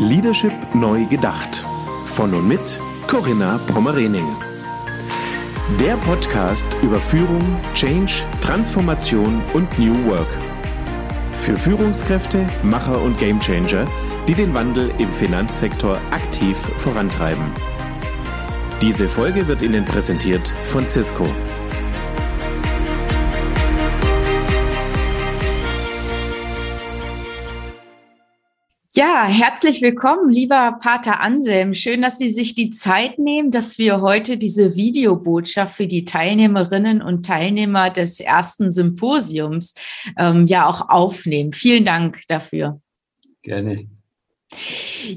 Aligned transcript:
Leadership 0.00 0.54
neu 0.74 1.04
gedacht. 1.04 1.62
Von 2.06 2.32
und 2.32 2.48
mit 2.48 2.80
Corinna 3.06 3.60
Pommerening. 3.66 4.24
Der 5.78 5.94
Podcast 5.98 6.74
über 6.80 6.98
Führung, 6.98 7.42
Change, 7.74 8.24
Transformation 8.40 9.42
und 9.52 9.78
New 9.78 9.94
Work. 10.06 10.26
Für 11.36 11.54
Führungskräfte, 11.54 12.46
Macher 12.62 12.98
und 12.98 13.18
Gamechanger, 13.18 13.84
die 14.26 14.32
den 14.32 14.54
Wandel 14.54 14.90
im 14.96 15.10
Finanzsektor 15.10 15.98
aktiv 16.10 16.56
vorantreiben. 16.78 17.44
Diese 18.80 19.06
Folge 19.06 19.46
wird 19.48 19.60
Ihnen 19.60 19.84
präsentiert 19.84 20.48
von 20.64 20.88
Cisco. 20.88 21.28
Ja, 28.92 29.24
herzlich 29.28 29.82
willkommen, 29.82 30.30
lieber 30.30 30.76
Pater 30.82 31.20
Anselm. 31.20 31.74
Schön, 31.74 32.02
dass 32.02 32.18
Sie 32.18 32.28
sich 32.28 32.56
die 32.56 32.70
Zeit 32.70 33.20
nehmen, 33.20 33.52
dass 33.52 33.78
wir 33.78 34.00
heute 34.00 34.36
diese 34.36 34.74
Videobotschaft 34.74 35.76
für 35.76 35.86
die 35.86 36.02
Teilnehmerinnen 36.02 37.00
und 37.00 37.24
Teilnehmer 37.24 37.90
des 37.90 38.18
ersten 38.18 38.72
Symposiums 38.72 39.74
ähm, 40.18 40.44
ja 40.46 40.66
auch 40.66 40.88
aufnehmen. 40.88 41.52
Vielen 41.52 41.84
Dank 41.84 42.22
dafür. 42.26 42.80
Gerne. 43.42 43.86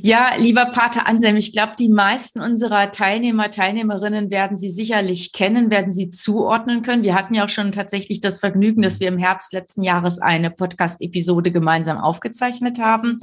Ja, 0.01 0.35
lieber 0.37 0.65
Pater 0.65 1.07
Anselm, 1.07 1.37
ich 1.37 1.51
glaube, 1.53 1.73
die 1.77 1.89
meisten 1.89 2.39
unserer 2.39 2.91
Teilnehmer, 2.91 3.49
Teilnehmerinnen 3.49 4.29
werden 4.29 4.57
Sie 4.57 4.69
sicherlich 4.69 5.33
kennen, 5.33 5.71
werden 5.71 5.91
Sie 5.91 6.09
zuordnen 6.09 6.83
können. 6.83 7.03
Wir 7.03 7.15
hatten 7.15 7.33
ja 7.33 7.45
auch 7.45 7.49
schon 7.49 7.71
tatsächlich 7.71 8.19
das 8.19 8.39
Vergnügen, 8.39 8.83
dass 8.83 8.99
wir 8.99 9.07
im 9.07 9.17
Herbst 9.17 9.51
letzten 9.51 9.83
Jahres 9.83 10.19
eine 10.19 10.51
Podcast-Episode 10.51 11.51
gemeinsam 11.51 11.97
aufgezeichnet 11.97 12.79
haben. 12.79 13.19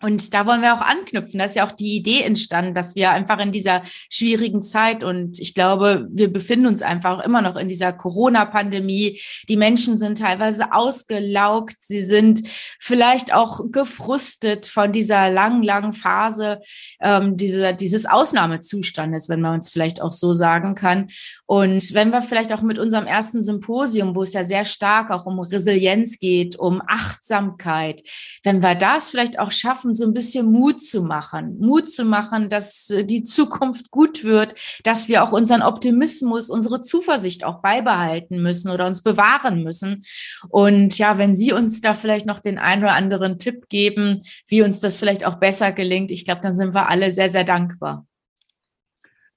Und 0.00 0.34
da 0.34 0.46
wollen 0.46 0.62
wir 0.62 0.74
auch 0.74 0.80
anknüpfen. 0.80 1.38
Da 1.38 1.44
ist 1.44 1.56
ja 1.56 1.66
auch 1.66 1.72
die 1.72 1.96
Idee 1.96 2.22
entstanden, 2.22 2.74
dass 2.74 2.96
wir 2.96 3.10
einfach 3.10 3.38
in 3.38 3.52
dieser 3.52 3.82
schwierigen 4.10 4.62
Zeit 4.62 5.04
und 5.04 5.38
ich 5.38 5.54
glaube, 5.54 6.08
wir 6.10 6.32
befinden 6.32 6.66
uns 6.66 6.82
einfach 6.82 7.24
immer 7.24 7.42
noch 7.42 7.56
in 7.56 7.68
dieser 7.68 7.92
Corona-Pandemie. 7.92 9.20
Die 9.48 9.56
Menschen 9.56 9.98
sind 9.98 10.18
teilweise 10.18 10.72
ausgelaugt. 10.72 11.76
Sie 11.80 12.02
sind 12.02 12.42
vielleicht 12.78 13.32
auch 13.34 13.60
gefrustet 13.70 14.66
von 14.66 14.92
dieser 14.92 15.30
langen, 15.30 15.62
langen 15.62 15.92
Phase 15.92 16.60
ähm, 17.00 17.36
dieser, 17.36 17.72
dieses 17.72 18.06
Ausnahmezustandes, 18.06 19.28
wenn 19.28 19.40
man 19.40 19.60
es 19.60 19.70
vielleicht 19.70 20.00
auch 20.00 20.12
so 20.12 20.34
sagen 20.34 20.74
kann. 20.74 21.08
Und 21.46 21.94
wenn 21.94 22.10
wir 22.10 22.22
vielleicht 22.22 22.52
auch 22.52 22.62
mit 22.62 22.78
unserem 22.78 23.06
ersten 23.06 23.42
Symposium, 23.42 24.14
wo 24.14 24.22
es 24.22 24.32
ja 24.32 24.44
sehr 24.44 24.64
stark 24.64 25.10
auch 25.10 25.26
um 25.26 25.38
Resilienz 25.40 26.18
geht, 26.18 26.56
um 26.56 26.80
Achtsamkeit, 26.86 28.02
wenn 28.42 28.62
wir 28.62 28.74
das 28.74 29.08
vielleicht 29.08 29.38
auch 29.38 29.52
schaffen, 29.52 29.81
schaffen, 29.82 29.94
so 29.94 30.04
ein 30.04 30.14
bisschen 30.14 30.50
Mut 30.50 30.80
zu 30.80 31.02
machen. 31.02 31.58
Mut 31.58 31.90
zu 31.90 32.04
machen, 32.04 32.48
dass 32.48 32.90
äh, 32.90 33.04
die 33.04 33.22
Zukunft 33.22 33.90
gut 33.90 34.24
wird, 34.24 34.54
dass 34.84 35.08
wir 35.08 35.22
auch 35.22 35.32
unseren 35.32 35.62
Optimismus, 35.62 36.50
unsere 36.50 36.80
Zuversicht 36.80 37.44
auch 37.44 37.60
beibehalten 37.60 38.42
müssen 38.42 38.70
oder 38.70 38.86
uns 38.86 39.02
bewahren 39.02 39.62
müssen. 39.62 40.04
Und 40.48 40.98
ja, 40.98 41.18
wenn 41.18 41.34
Sie 41.34 41.52
uns 41.52 41.80
da 41.80 41.94
vielleicht 41.94 42.26
noch 42.26 42.40
den 42.40 42.58
einen 42.58 42.84
oder 42.84 42.94
anderen 42.94 43.38
Tipp 43.38 43.68
geben, 43.68 44.22
wie 44.46 44.62
uns 44.62 44.80
das 44.80 44.96
vielleicht 44.96 45.26
auch 45.26 45.36
besser 45.36 45.72
gelingt, 45.72 46.10
ich 46.10 46.24
glaube, 46.24 46.40
dann 46.42 46.56
sind 46.56 46.74
wir 46.74 46.88
alle 46.88 47.12
sehr, 47.12 47.30
sehr 47.30 47.44
dankbar. 47.44 48.06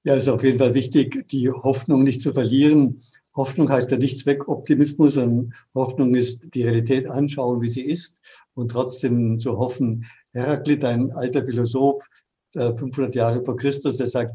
Ja, 0.04 0.16
es 0.16 0.24
ist 0.24 0.30
auf 0.30 0.44
jeden 0.44 0.60
Fall 0.60 0.76
wichtig, 0.76 1.28
die 1.30 1.50
Hoffnung 1.50 2.04
nicht 2.04 2.22
zu 2.22 2.32
verlieren. 2.32 3.02
Hoffnung 3.36 3.70
heißt 3.70 3.92
ja 3.92 3.98
nicht 3.98 4.18
Zweckoptimismus, 4.18 5.16
sondern 5.16 5.54
Hoffnung 5.74 6.16
ist 6.16 6.42
die 6.54 6.64
Realität 6.64 7.10
anschauen, 7.10 7.62
wie 7.62 7.70
sie 7.70 7.82
ist 7.82 8.18
und 8.54 8.72
trotzdem 8.72 9.38
zu 9.40 9.58
hoffen, 9.58 10.06
Heraklit, 10.36 10.84
ein 10.84 11.12
alter 11.12 11.46
Philosoph, 11.46 12.06
500 12.54 13.16
äh, 13.16 13.18
Jahre 13.18 13.44
vor 13.44 13.56
Christus, 13.58 13.98
der 13.98 14.08
sagt, 14.08 14.34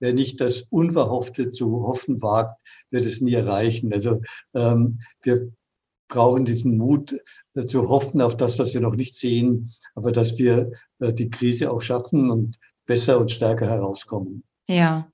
wer 0.00 0.12
nicht 0.12 0.40
das 0.40 0.62
Unverhoffte 0.70 1.50
zu 1.50 1.86
hoffen 1.86 2.20
wagt, 2.20 2.60
wird 2.90 3.04
es 3.06 3.20
nie 3.20 3.34
erreichen. 3.34 3.92
Also 3.92 4.20
ähm, 4.54 5.00
wir 5.22 5.50
brauchen 6.08 6.44
diesen 6.44 6.76
Mut 6.76 7.16
äh, 7.54 7.66
zu 7.66 7.88
hoffen 7.88 8.20
auf 8.20 8.36
das, 8.36 8.58
was 8.58 8.74
wir 8.74 8.80
noch 8.80 8.96
nicht 8.96 9.14
sehen, 9.14 9.72
aber 9.94 10.12
dass 10.12 10.38
wir 10.38 10.72
äh, 11.00 11.12
die 11.12 11.30
Krise 11.30 11.70
auch 11.70 11.82
schaffen 11.82 12.30
und 12.30 12.58
besser 12.86 13.18
und 13.18 13.30
stärker 13.30 13.66
herauskommen. 13.66 14.44
Ja, 14.66 15.08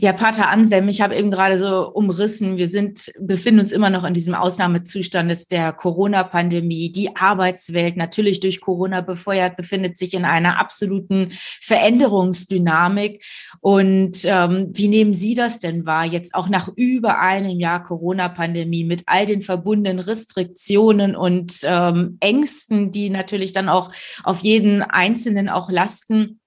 ja, 0.00 0.12
Pater 0.12 0.48
Anselm, 0.48 0.88
ich 0.88 1.00
habe 1.00 1.14
eben 1.14 1.30
gerade 1.30 1.56
so 1.56 1.88
umrissen, 1.88 2.58
wir 2.58 2.66
sind, 2.66 3.12
befinden 3.20 3.60
uns 3.60 3.70
immer 3.70 3.90
noch 3.90 4.02
in 4.02 4.12
diesem 4.12 4.34
Ausnahmezustand 4.34 5.52
der 5.52 5.72
Corona-Pandemie. 5.72 6.90
Die 6.90 7.14
Arbeitswelt, 7.14 7.96
natürlich 7.96 8.40
durch 8.40 8.60
Corona 8.60 9.00
befeuert, 9.00 9.56
befindet 9.56 9.96
sich 9.96 10.14
in 10.14 10.24
einer 10.24 10.58
absoluten 10.58 11.28
Veränderungsdynamik. 11.60 13.24
Und 13.60 14.24
ähm, 14.24 14.70
wie 14.72 14.88
nehmen 14.88 15.14
Sie 15.14 15.36
das 15.36 15.60
denn 15.60 15.86
wahr, 15.86 16.04
jetzt 16.04 16.34
auch 16.34 16.48
nach 16.48 16.68
über 16.74 17.20
einem 17.20 17.60
Jahr 17.60 17.84
Corona-Pandemie 17.84 18.82
mit 18.82 19.04
all 19.06 19.26
den 19.26 19.42
verbundenen 19.42 20.00
Restriktionen 20.00 21.14
und 21.14 21.60
ähm, 21.62 22.16
Ängsten, 22.18 22.90
die 22.90 23.10
natürlich 23.10 23.52
dann 23.52 23.68
auch 23.68 23.92
auf 24.24 24.40
jeden 24.40 24.82
Einzelnen 24.82 25.48
auch 25.48 25.70
lasten? 25.70 26.40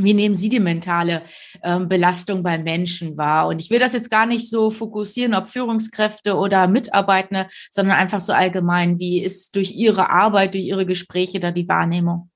Wie 0.00 0.14
nehmen 0.14 0.36
Sie 0.36 0.48
die 0.48 0.60
mentale 0.60 1.22
ähm, 1.62 1.88
Belastung 1.88 2.44
beim 2.44 2.62
Menschen 2.62 3.16
wahr? 3.16 3.48
Und 3.48 3.60
ich 3.60 3.68
will 3.70 3.80
das 3.80 3.94
jetzt 3.94 4.10
gar 4.10 4.26
nicht 4.26 4.48
so 4.48 4.70
fokussieren, 4.70 5.34
ob 5.34 5.48
Führungskräfte 5.48 6.36
oder 6.36 6.68
Mitarbeitende, 6.68 7.48
sondern 7.72 7.96
einfach 7.96 8.20
so 8.20 8.32
allgemein. 8.32 9.00
Wie 9.00 9.20
ist 9.20 9.56
durch 9.56 9.72
Ihre 9.72 10.10
Arbeit, 10.10 10.54
durch 10.54 10.64
Ihre 10.64 10.86
Gespräche 10.86 11.40
da 11.40 11.50
die 11.50 11.68
Wahrnehmung? 11.68 12.30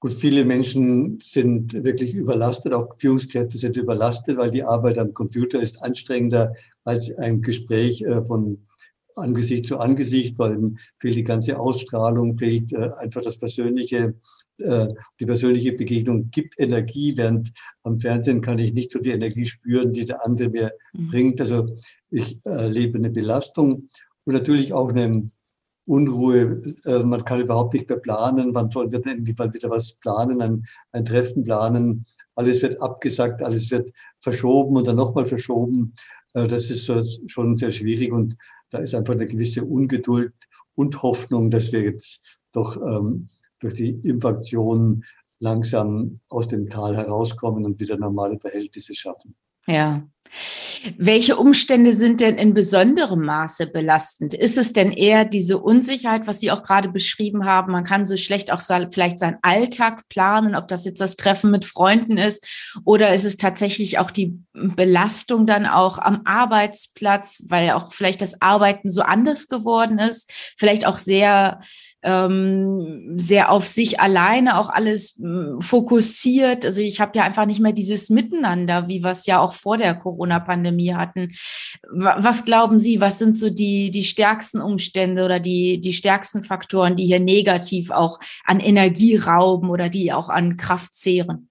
Gut, 0.00 0.12
viele 0.12 0.44
Menschen 0.44 1.18
sind 1.22 1.72
wirklich 1.84 2.14
überlastet, 2.14 2.74
auch 2.74 2.96
Führungskräfte 2.98 3.56
sind 3.56 3.76
überlastet, 3.76 4.36
weil 4.36 4.50
die 4.50 4.64
Arbeit 4.64 4.98
am 4.98 5.14
Computer 5.14 5.60
ist 5.60 5.82
anstrengender 5.82 6.52
als 6.84 7.16
ein 7.16 7.42
Gespräch 7.42 8.02
äh, 8.02 8.24
von 8.26 8.65
Angesicht 9.16 9.66
zu 9.66 9.78
Angesicht, 9.78 10.38
weil 10.38 10.74
fehlt 10.98 11.16
die 11.16 11.24
ganze 11.24 11.58
Ausstrahlung, 11.58 12.38
fehlt 12.38 12.72
äh, 12.72 12.90
einfach 12.98 13.22
das 13.22 13.38
persönliche 13.38 14.14
äh, 14.58 14.88
die 15.20 15.26
persönliche 15.26 15.72
Begegnung 15.72 16.30
gibt 16.30 16.58
Energie, 16.58 17.14
während 17.16 17.52
am 17.82 18.00
Fernsehen 18.00 18.40
kann 18.40 18.58
ich 18.58 18.72
nicht 18.72 18.90
so 18.90 19.00
die 19.00 19.10
Energie 19.10 19.44
spüren, 19.44 19.92
die 19.92 20.06
der 20.06 20.24
andere 20.24 20.48
mir 20.48 20.72
mhm. 20.94 21.08
bringt. 21.08 21.40
Also 21.40 21.66
ich 22.10 22.44
erlebe 22.44 22.96
eine 22.96 23.10
Belastung 23.10 23.88
und 24.24 24.32
natürlich 24.32 24.72
auch 24.72 24.88
eine 24.88 25.30
Unruhe. 25.86 26.62
Äh, 26.86 27.00
man 27.00 27.24
kann 27.24 27.40
überhaupt 27.40 27.74
nicht 27.74 27.88
mehr 27.88 27.98
planen. 27.98 28.54
Wann 28.54 28.70
soll 28.70 28.90
wir 28.90 29.00
denn 29.00 29.24
mal 29.36 29.52
wieder 29.52 29.68
was 29.68 29.92
planen, 29.96 30.40
ein, 30.40 30.66
ein 30.92 31.04
Treffen 31.04 31.44
planen? 31.44 32.06
Alles 32.34 32.62
wird 32.62 32.80
abgesagt, 32.80 33.42
alles 33.42 33.70
wird 33.70 33.92
verschoben 34.20 34.76
und 34.76 34.86
dann 34.86 34.96
nochmal 34.96 35.26
verschoben. 35.26 35.94
Äh, 36.32 36.46
das 36.46 36.70
ist 36.70 36.90
schon 37.26 37.56
sehr 37.58 37.72
schwierig 37.72 38.10
und 38.10 38.36
da 38.70 38.78
ist 38.78 38.94
einfach 38.94 39.14
eine 39.14 39.26
gewisse 39.26 39.64
Ungeduld 39.64 40.34
und 40.74 41.02
Hoffnung, 41.02 41.50
dass 41.50 41.72
wir 41.72 41.82
jetzt 41.82 42.22
doch 42.52 42.76
ähm, 42.76 43.28
durch 43.60 43.74
die 43.74 43.90
Infektion 44.08 45.04
langsam 45.38 46.20
aus 46.28 46.48
dem 46.48 46.68
Tal 46.68 46.96
herauskommen 46.96 47.64
und 47.64 47.78
wieder 47.80 47.96
normale 47.96 48.38
Verhältnisse 48.38 48.94
schaffen. 48.94 49.34
Ja. 49.66 50.06
Welche 50.98 51.36
Umstände 51.36 51.94
sind 51.94 52.20
denn 52.20 52.36
in 52.36 52.54
besonderem 52.54 53.22
Maße 53.22 53.66
belastend? 53.66 54.34
Ist 54.34 54.58
es 54.58 54.72
denn 54.72 54.92
eher 54.92 55.24
diese 55.24 55.58
Unsicherheit, 55.58 56.26
was 56.26 56.40
Sie 56.40 56.50
auch 56.50 56.62
gerade 56.62 56.88
beschrieben 56.88 57.44
haben? 57.44 57.72
Man 57.72 57.84
kann 57.84 58.06
so 58.06 58.16
schlecht 58.16 58.52
auch 58.52 58.60
vielleicht 58.90 59.18
seinen 59.18 59.38
Alltag 59.42 60.08
planen, 60.08 60.54
ob 60.54 60.68
das 60.68 60.84
jetzt 60.84 61.00
das 61.00 61.16
Treffen 61.16 61.50
mit 61.50 61.64
Freunden 61.64 62.18
ist 62.18 62.46
oder 62.84 63.14
ist 63.14 63.24
es 63.24 63.36
tatsächlich 63.36 63.98
auch 63.98 64.10
die 64.10 64.38
Belastung 64.52 65.46
dann 65.46 65.66
auch 65.66 65.98
am 65.98 66.22
Arbeitsplatz, 66.24 67.42
weil 67.48 67.70
auch 67.70 67.92
vielleicht 67.92 68.22
das 68.22 68.40
Arbeiten 68.40 68.88
so 68.88 69.02
anders 69.02 69.48
geworden 69.48 69.98
ist, 69.98 70.32
vielleicht 70.56 70.86
auch 70.86 70.98
sehr 70.98 71.60
ähm, 72.06 73.16
sehr 73.18 73.50
auf 73.50 73.66
sich 73.66 73.98
alleine 74.00 74.58
auch 74.58 74.68
alles 74.68 75.18
äh, 75.18 75.60
fokussiert. 75.60 76.64
Also 76.64 76.80
ich 76.80 77.00
habe 77.00 77.18
ja 77.18 77.24
einfach 77.24 77.46
nicht 77.46 77.60
mehr 77.60 77.72
dieses 77.72 78.10
Miteinander, 78.10 78.86
wie 78.86 79.02
es 79.04 79.26
ja 79.26 79.40
auch 79.40 79.52
vor 79.52 79.76
der 79.76 79.94
Corona-Pandemie 80.16 80.94
hatten. 80.94 81.28
Was 81.92 82.44
glauben 82.44 82.78
Sie, 82.78 83.00
was 83.00 83.18
sind 83.18 83.36
so 83.36 83.50
die, 83.50 83.90
die 83.90 84.04
stärksten 84.04 84.60
Umstände 84.60 85.24
oder 85.24 85.40
die, 85.40 85.80
die 85.80 85.92
stärksten 85.92 86.42
Faktoren, 86.42 86.96
die 86.96 87.04
hier 87.04 87.20
negativ 87.20 87.90
auch 87.90 88.18
an 88.44 88.60
Energie 88.60 89.16
rauben 89.16 89.70
oder 89.70 89.88
die 89.88 90.12
auch 90.12 90.28
an 90.28 90.56
Kraft 90.56 90.94
zehren? 90.94 91.48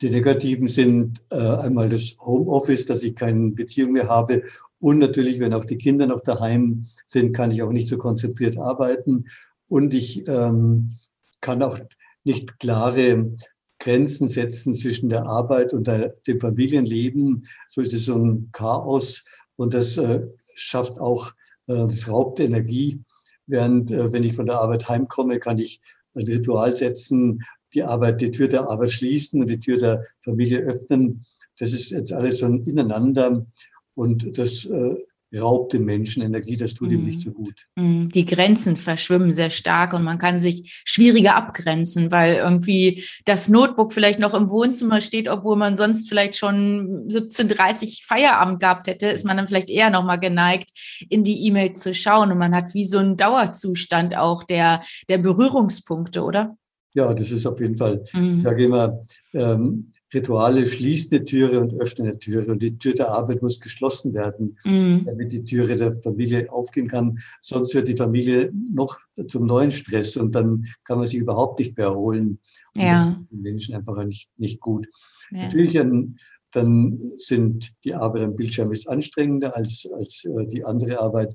Die 0.00 0.10
negativen 0.10 0.68
sind 0.68 1.20
äh, 1.30 1.36
einmal 1.36 1.88
das 1.88 2.16
Homeoffice, 2.20 2.86
dass 2.86 3.02
ich 3.02 3.16
keine 3.16 3.50
Beziehung 3.50 3.92
mehr 3.92 4.08
habe. 4.08 4.44
Und 4.80 5.00
natürlich, 5.00 5.40
wenn 5.40 5.54
auch 5.54 5.64
die 5.64 5.76
Kinder 5.76 6.06
noch 6.06 6.20
daheim 6.20 6.86
sind, 7.06 7.32
kann 7.32 7.50
ich 7.50 7.62
auch 7.62 7.72
nicht 7.72 7.88
so 7.88 7.98
konzentriert 7.98 8.56
arbeiten. 8.58 9.24
Und 9.68 9.92
ich 9.92 10.26
ähm, 10.28 10.92
kann 11.40 11.64
auch 11.64 11.80
nicht 12.22 12.60
klare 12.60 13.32
Grenzen 13.78 14.28
setzen 14.28 14.74
zwischen 14.74 15.08
der 15.08 15.26
Arbeit 15.26 15.72
und 15.72 15.86
dem 15.86 16.40
Familienleben. 16.40 17.46
So 17.68 17.80
ist 17.80 17.94
es 17.94 18.06
so 18.06 18.16
ein 18.16 18.48
Chaos 18.52 19.24
und 19.56 19.74
das 19.74 19.96
äh, 19.96 20.26
schafft 20.54 20.98
auch, 20.98 21.32
äh, 21.66 21.86
das 21.86 22.08
raubt 22.10 22.40
Energie. 22.40 23.00
Während, 23.46 23.90
äh, 23.90 24.12
wenn 24.12 24.24
ich 24.24 24.34
von 24.34 24.46
der 24.46 24.60
Arbeit 24.60 24.88
heimkomme, 24.88 25.38
kann 25.38 25.58
ich 25.58 25.80
ein 26.14 26.26
Ritual 26.26 26.74
setzen, 26.74 27.42
die 27.74 27.82
Arbeit, 27.82 28.20
die 28.20 28.30
Tür 28.30 28.48
der 28.48 28.68
Arbeit 28.68 28.92
schließen 28.92 29.40
und 29.40 29.48
die 29.48 29.60
Tür 29.60 29.78
der 29.78 30.06
Familie 30.22 30.60
öffnen. 30.60 31.24
Das 31.58 31.72
ist 31.72 31.90
jetzt 31.90 32.12
alles 32.12 32.38
so 32.38 32.46
ein 32.46 32.64
Ineinander 32.64 33.46
und 33.94 34.38
das 34.38 34.64
äh, 34.64 34.94
raubt 35.36 35.74
dem 35.74 35.84
Menschen 35.84 36.22
Energie, 36.22 36.56
das 36.56 36.74
tut 36.74 36.90
ihm 36.90 37.04
nicht 37.04 37.18
mhm. 37.18 37.22
so 37.22 37.32
gut. 37.32 37.66
Mhm. 37.76 38.08
Die 38.08 38.24
Grenzen 38.24 38.76
verschwimmen 38.76 39.34
sehr 39.34 39.50
stark 39.50 39.92
und 39.92 40.02
man 40.02 40.18
kann 40.18 40.40
sich 40.40 40.82
schwieriger 40.84 41.34
abgrenzen, 41.36 42.10
weil 42.10 42.36
irgendwie 42.36 43.04
das 43.24 43.48
Notebook 43.48 43.92
vielleicht 43.92 44.20
noch 44.20 44.34
im 44.34 44.48
Wohnzimmer 44.48 45.00
steht, 45.00 45.28
obwohl 45.28 45.56
man 45.56 45.76
sonst 45.76 46.08
vielleicht 46.08 46.36
schon 46.36 47.08
17.30 47.08 48.06
Feierabend 48.06 48.60
gehabt 48.60 48.86
hätte, 48.86 49.08
ist 49.08 49.26
man 49.26 49.36
dann 49.36 49.46
vielleicht 49.46 49.70
eher 49.70 49.90
nochmal 49.90 50.18
geneigt, 50.18 50.70
in 51.10 51.24
die 51.24 51.46
E-Mail 51.46 51.74
zu 51.74 51.94
schauen 51.94 52.32
und 52.32 52.38
man 52.38 52.54
hat 52.54 52.72
wie 52.74 52.86
so 52.86 52.98
einen 52.98 53.16
Dauerzustand 53.16 54.16
auch 54.16 54.44
der, 54.44 54.82
der 55.08 55.18
Berührungspunkte, 55.18 56.22
oder? 56.22 56.56
Ja, 56.94 57.12
das 57.12 57.30
ist 57.30 57.46
auf 57.46 57.60
jeden 57.60 57.76
Fall, 57.76 58.02
mhm. 58.12 58.38
ich 58.38 58.44
sage 58.44 58.64
immer, 58.64 59.00
ähm, 59.34 59.92
Rituale 60.14 60.64
schließen 60.64 61.16
eine 61.16 61.24
Türe 61.24 61.60
und 61.60 61.78
öffnen 61.80 62.08
eine 62.08 62.18
Türe. 62.18 62.50
Und 62.50 62.62
die 62.62 62.78
Tür 62.78 62.94
der 62.94 63.10
Arbeit 63.10 63.42
muss 63.42 63.60
geschlossen 63.60 64.14
werden, 64.14 64.56
mhm. 64.64 65.04
damit 65.04 65.32
die 65.32 65.44
Türe 65.44 65.76
der 65.76 65.94
Familie 65.94 66.50
aufgehen 66.50 66.88
kann. 66.88 67.18
Sonst 67.42 67.74
wird 67.74 67.88
die 67.88 67.96
Familie 67.96 68.50
noch 68.72 68.98
zum 69.28 69.46
neuen 69.46 69.70
Stress 69.70 70.16
und 70.16 70.34
dann 70.34 70.66
kann 70.84 70.98
man 70.98 71.06
sich 71.06 71.18
überhaupt 71.18 71.58
nicht 71.58 71.76
mehr 71.76 71.88
erholen. 71.88 72.38
Und 72.74 72.80
ja. 72.80 73.18
das 73.30 73.38
Menschen 73.38 73.74
einfach 73.74 74.02
nicht, 74.04 74.30
nicht 74.38 74.60
gut. 74.60 74.86
Ja. 75.30 75.44
Natürlich, 75.44 75.74
dann, 75.74 76.18
dann 76.52 76.96
sind 76.96 77.72
die 77.84 77.94
Arbeit 77.94 78.24
am 78.24 78.36
Bildschirm 78.36 78.72
ist 78.72 78.88
anstrengender 78.88 79.54
als, 79.54 79.86
als 79.94 80.24
äh, 80.24 80.46
die 80.46 80.64
andere 80.64 81.00
Arbeit. 81.00 81.34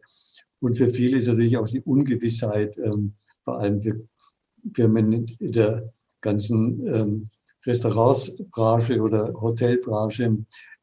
Und 0.60 0.78
für 0.78 0.90
viele 0.90 1.18
ist 1.18 1.28
natürlich 1.28 1.58
auch 1.58 1.68
die 1.68 1.82
Ungewissheit, 1.82 2.76
ähm, 2.78 3.14
vor 3.44 3.60
allem 3.60 3.84
für 3.84 4.08
Firmen 4.74 5.28
in 5.40 5.52
der 5.52 5.94
ganzen 6.22 6.82
ähm, 6.88 7.30
Restaurantsbranche 7.66 9.00
oder 9.00 9.34
Hotelbranche, 9.34 10.38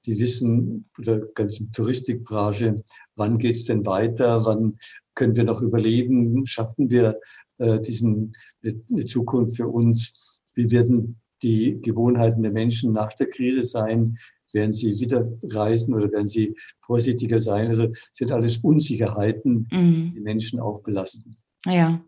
die 0.06 0.18
wissen, 0.18 0.86
oder 0.98 1.20
ganzen 1.34 1.70
Touristikbranche, 1.72 2.76
wann 3.16 3.38
geht's 3.38 3.66
denn 3.66 3.84
weiter, 3.84 4.44
wann 4.44 4.78
können 5.14 5.36
wir 5.36 5.44
noch 5.44 5.60
überleben, 5.60 6.46
schaffen 6.46 6.88
wir 6.88 7.20
äh, 7.58 7.80
diesen, 7.80 8.32
eine 8.64 9.04
Zukunft 9.04 9.56
für 9.56 9.68
uns, 9.68 10.40
wie 10.54 10.70
werden 10.70 11.20
die 11.42 11.80
Gewohnheiten 11.80 12.42
der 12.42 12.52
Menschen 12.52 12.92
nach 12.92 13.12
der 13.14 13.28
Krise 13.28 13.64
sein, 13.64 14.16
werden 14.52 14.72
sie 14.72 14.98
wieder 14.98 15.28
reisen 15.44 15.94
oder 15.94 16.10
werden 16.10 16.26
sie 16.26 16.54
vorsichtiger 16.80 17.40
sein, 17.40 17.68
also 17.68 17.88
sind 18.12 18.32
alles 18.32 18.58
Unsicherheiten, 18.58 19.68
mhm. 19.70 20.12
die 20.14 20.20
Menschen 20.20 20.60
auch 20.60 20.82
belasten. 20.82 21.36
Ja, 21.66 22.00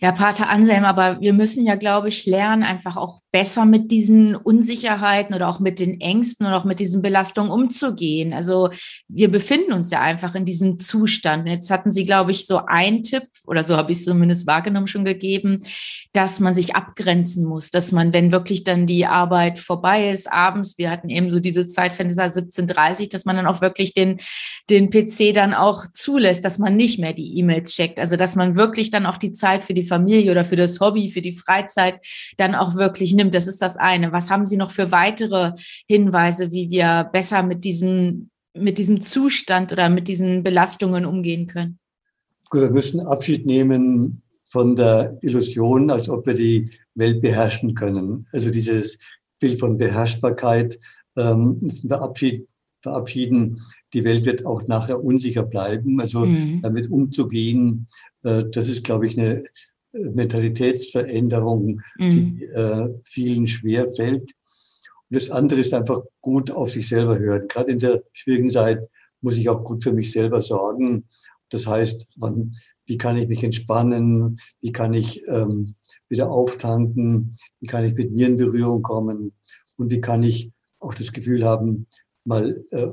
ja, 0.00 0.12
Pater 0.12 0.48
Anselm, 0.48 0.84
aber 0.84 1.20
wir 1.20 1.32
müssen 1.32 1.66
ja, 1.66 1.74
glaube 1.74 2.08
ich, 2.08 2.24
lernen, 2.24 2.62
einfach 2.62 2.96
auch 2.96 3.18
besser 3.32 3.64
mit 3.64 3.90
diesen 3.90 4.36
Unsicherheiten 4.36 5.34
oder 5.34 5.48
auch 5.48 5.58
mit 5.58 5.80
den 5.80 6.00
Ängsten 6.00 6.46
und 6.46 6.52
auch 6.52 6.64
mit 6.64 6.78
diesen 6.78 7.02
Belastungen 7.02 7.50
umzugehen. 7.50 8.32
Also 8.32 8.70
wir 9.08 9.28
befinden 9.28 9.72
uns 9.72 9.90
ja 9.90 10.00
einfach 10.00 10.36
in 10.36 10.44
diesem 10.44 10.78
Zustand. 10.78 11.48
Jetzt 11.48 11.68
hatten 11.68 11.92
Sie, 11.92 12.04
glaube 12.04 12.30
ich, 12.30 12.46
so 12.46 12.58
einen 12.64 13.02
Tipp, 13.02 13.24
oder 13.44 13.64
so 13.64 13.76
habe 13.76 13.90
ich 13.90 13.98
es 13.98 14.04
zumindest 14.04 14.46
wahrgenommen 14.46 14.86
schon 14.86 15.04
gegeben, 15.04 15.64
dass 16.12 16.38
man 16.38 16.54
sich 16.54 16.76
abgrenzen 16.76 17.44
muss, 17.44 17.70
dass 17.70 17.90
man, 17.90 18.12
wenn 18.12 18.30
wirklich 18.30 18.62
dann 18.62 18.86
die 18.86 19.06
Arbeit 19.06 19.58
vorbei 19.58 20.10
ist, 20.10 20.30
abends, 20.30 20.78
wir 20.78 20.90
hatten 20.90 21.08
eben 21.08 21.28
so 21.28 21.40
diese 21.40 21.66
Zeitfenster 21.66 22.26
17.30 22.26 23.10
dass 23.10 23.24
man 23.24 23.34
dann 23.34 23.46
auch 23.46 23.62
wirklich 23.62 23.94
den, 23.94 24.20
den 24.70 24.90
PC 24.90 25.34
dann 25.34 25.54
auch 25.54 25.86
zulässt, 25.92 26.44
dass 26.44 26.58
man 26.58 26.76
nicht 26.76 27.00
mehr 27.00 27.14
die 27.14 27.36
E-Mails 27.38 27.72
checkt. 27.72 27.98
Also 27.98 28.14
dass 28.14 28.36
man 28.36 28.54
wirklich 28.54 28.91
dann 28.92 29.06
auch 29.06 29.16
die 29.16 29.32
Zeit 29.32 29.64
für 29.64 29.74
die 29.74 29.82
Familie 29.82 30.30
oder 30.30 30.44
für 30.44 30.56
das 30.56 30.80
Hobby, 30.80 31.08
für 31.08 31.22
die 31.22 31.32
Freizeit 31.32 32.00
dann 32.36 32.54
auch 32.54 32.76
wirklich 32.76 33.14
nimmt. 33.14 33.34
Das 33.34 33.46
ist 33.46 33.62
das 33.62 33.76
eine. 33.76 34.12
Was 34.12 34.30
haben 34.30 34.46
Sie 34.46 34.56
noch 34.56 34.70
für 34.70 34.90
weitere 34.90 35.52
Hinweise, 35.88 36.52
wie 36.52 36.70
wir 36.70 37.08
besser 37.12 37.42
mit 37.42 37.64
diesem, 37.64 38.30
mit 38.54 38.78
diesem 38.78 39.00
Zustand 39.00 39.72
oder 39.72 39.88
mit 39.88 40.08
diesen 40.08 40.42
Belastungen 40.42 41.06
umgehen 41.06 41.46
können? 41.46 41.78
Gut, 42.50 42.62
wir 42.62 42.70
müssen 42.70 43.00
Abschied 43.00 43.46
nehmen 43.46 44.22
von 44.50 44.76
der 44.76 45.18
Illusion, 45.22 45.90
als 45.90 46.08
ob 46.10 46.26
wir 46.26 46.34
die 46.34 46.70
Welt 46.94 47.22
beherrschen 47.22 47.74
können. 47.74 48.26
Also 48.32 48.50
dieses 48.50 48.98
Bild 49.40 49.58
von 49.58 49.78
Beherrschbarkeit 49.78 50.78
ähm, 51.16 51.58
verabschied, 51.88 52.46
verabschieden. 52.82 53.60
Die 53.92 54.04
Welt 54.04 54.24
wird 54.24 54.44
auch 54.44 54.66
nachher 54.66 55.02
unsicher 55.02 55.44
bleiben. 55.44 56.00
Also 56.00 56.26
mhm. 56.26 56.62
damit 56.62 56.90
umzugehen, 56.90 57.86
äh, 58.24 58.44
das 58.50 58.68
ist, 58.68 58.84
glaube 58.84 59.06
ich, 59.06 59.18
eine 59.18 59.44
äh, 59.92 60.10
Mentalitätsveränderung, 60.10 61.80
mhm. 61.98 62.10
die 62.10 62.44
äh, 62.44 62.88
vielen 63.04 63.46
schwer 63.46 63.90
fällt. 63.90 64.22
Und 64.22 65.16
das 65.16 65.30
andere 65.30 65.60
ist 65.60 65.74
einfach 65.74 66.02
gut 66.20 66.50
auf 66.50 66.70
sich 66.70 66.88
selber 66.88 67.18
hören. 67.18 67.48
Gerade 67.48 67.72
in 67.72 67.78
der 67.78 68.02
schwierigen 68.12 68.50
Zeit 68.50 68.80
muss 69.20 69.36
ich 69.36 69.48
auch 69.48 69.62
gut 69.64 69.82
für 69.82 69.92
mich 69.92 70.10
selber 70.10 70.40
sorgen. 70.40 71.04
Das 71.50 71.66
heißt, 71.66 72.14
wann, 72.16 72.56
wie 72.86 72.98
kann 72.98 73.16
ich 73.16 73.28
mich 73.28 73.44
entspannen? 73.44 74.40
Wie 74.60 74.72
kann 74.72 74.94
ich 74.94 75.22
ähm, 75.28 75.74
wieder 76.08 76.30
auftanken? 76.30 77.36
Wie 77.60 77.66
kann 77.66 77.84
ich 77.84 77.94
mit 77.94 78.12
mir 78.12 78.26
in 78.26 78.36
Berührung 78.36 78.82
kommen? 78.82 79.32
Und 79.76 79.90
wie 79.90 80.00
kann 80.00 80.22
ich 80.22 80.50
auch 80.80 80.94
das 80.94 81.12
Gefühl 81.12 81.44
haben, 81.44 81.86
mal 82.24 82.64
äh, 82.70 82.88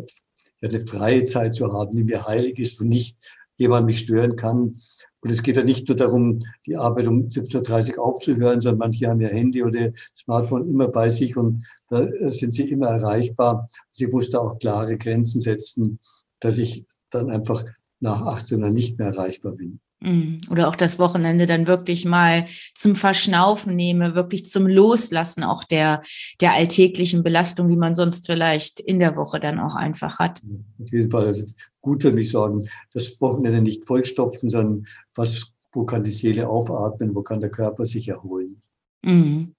eine 0.62 0.86
freie 0.86 1.26
Zeit 1.26 1.56
zu 1.56 1.72
haben, 1.72 1.96
die 1.96 2.04
mir 2.04 2.28
heilig 2.28 2.60
ist 2.60 2.82
und 2.82 2.90
nicht 2.90 3.18
jemand 3.58 3.86
mich 3.86 4.00
stören 4.00 4.36
kann. 4.36 4.80
Und 5.22 5.32
es 5.32 5.44
geht 5.44 5.58
ja 5.58 5.64
nicht 5.64 5.88
nur 5.88 5.98
darum, 5.98 6.44
die 6.66 6.78
Arbeit 6.78 7.08
um 7.08 7.28
17.30 7.28 7.98
Uhr 7.98 8.06
aufzuhören, 8.06 8.62
sondern 8.62 8.80
manche 8.80 9.08
haben 9.08 9.20
ja 9.20 9.28
Handy 9.28 9.64
oder 9.64 9.92
Smartphone 10.16 10.66
immer 10.66 10.88
bei 10.88 11.10
sich 11.10 11.36
und 11.36 11.66
da 11.90 12.04
äh, 12.04 12.32
sind 12.32 12.54
sie 12.54 12.70
immer 12.70 12.88
erreichbar. 12.88 13.70
Sie 13.92 14.08
musste 14.08 14.40
auch 14.40 14.60
klare 14.60 14.98
Grenzen 14.98 15.42
setzen, 15.42 16.00
dass 16.40 16.58
ich 16.58 16.86
dann 17.10 17.30
einfach 17.30 17.66
nach 18.00 18.22
18 18.22 18.64
Uhr 18.64 18.70
nicht 18.70 18.98
mehr 18.98 19.08
erreichbar 19.08 19.54
bin. 19.54 19.82
Mhm. 20.02 20.40
Oder 20.50 20.70
auch 20.70 20.76
das 20.76 20.98
Wochenende 20.98 21.46
dann 21.46 21.68
wirklich 21.68 22.06
mal 22.06 22.46
zum 22.74 22.96
Verschnaufen 22.96 23.76
nehme, 23.76 24.16
wirklich 24.16 24.46
zum 24.46 24.66
Loslassen 24.66 25.44
auch 25.44 25.64
der, 25.64 26.04
der 26.40 26.54
alltäglichen 26.54 27.22
Belastung, 27.22 27.68
die 27.68 27.76
man 27.76 27.96
sonst 27.96 28.26
vielleicht 28.26 28.80
in 28.80 29.00
der 29.00 29.16
Woche 29.18 29.40
dann 29.40 29.60
auch 29.60 29.76
einfach 29.76 30.20
hat. 30.20 30.42
Auf 30.82 30.92
jeden 30.92 31.12
Fall. 31.12 31.28
Also 31.28 31.46
gut 31.82 32.02
für 32.02 32.12
mich 32.12 32.30
sorgen, 32.30 32.70
das 32.94 33.20
Wochenende 33.20 33.62
nicht 33.62 33.86
vollstopfen, 33.86 34.50
sondern 34.50 34.88
was, 35.16 35.52
wo 35.74 35.84
kann 35.84 36.04
die 36.04 36.12
Seele 36.12 36.48
aufatmen, 36.48 37.14
wo 37.14 37.22
kann 37.22 37.42
der 37.42 37.52
Körper 37.52 37.86
sich 37.86 38.08
erholen. 38.08 38.62
Mhm. 39.04 39.54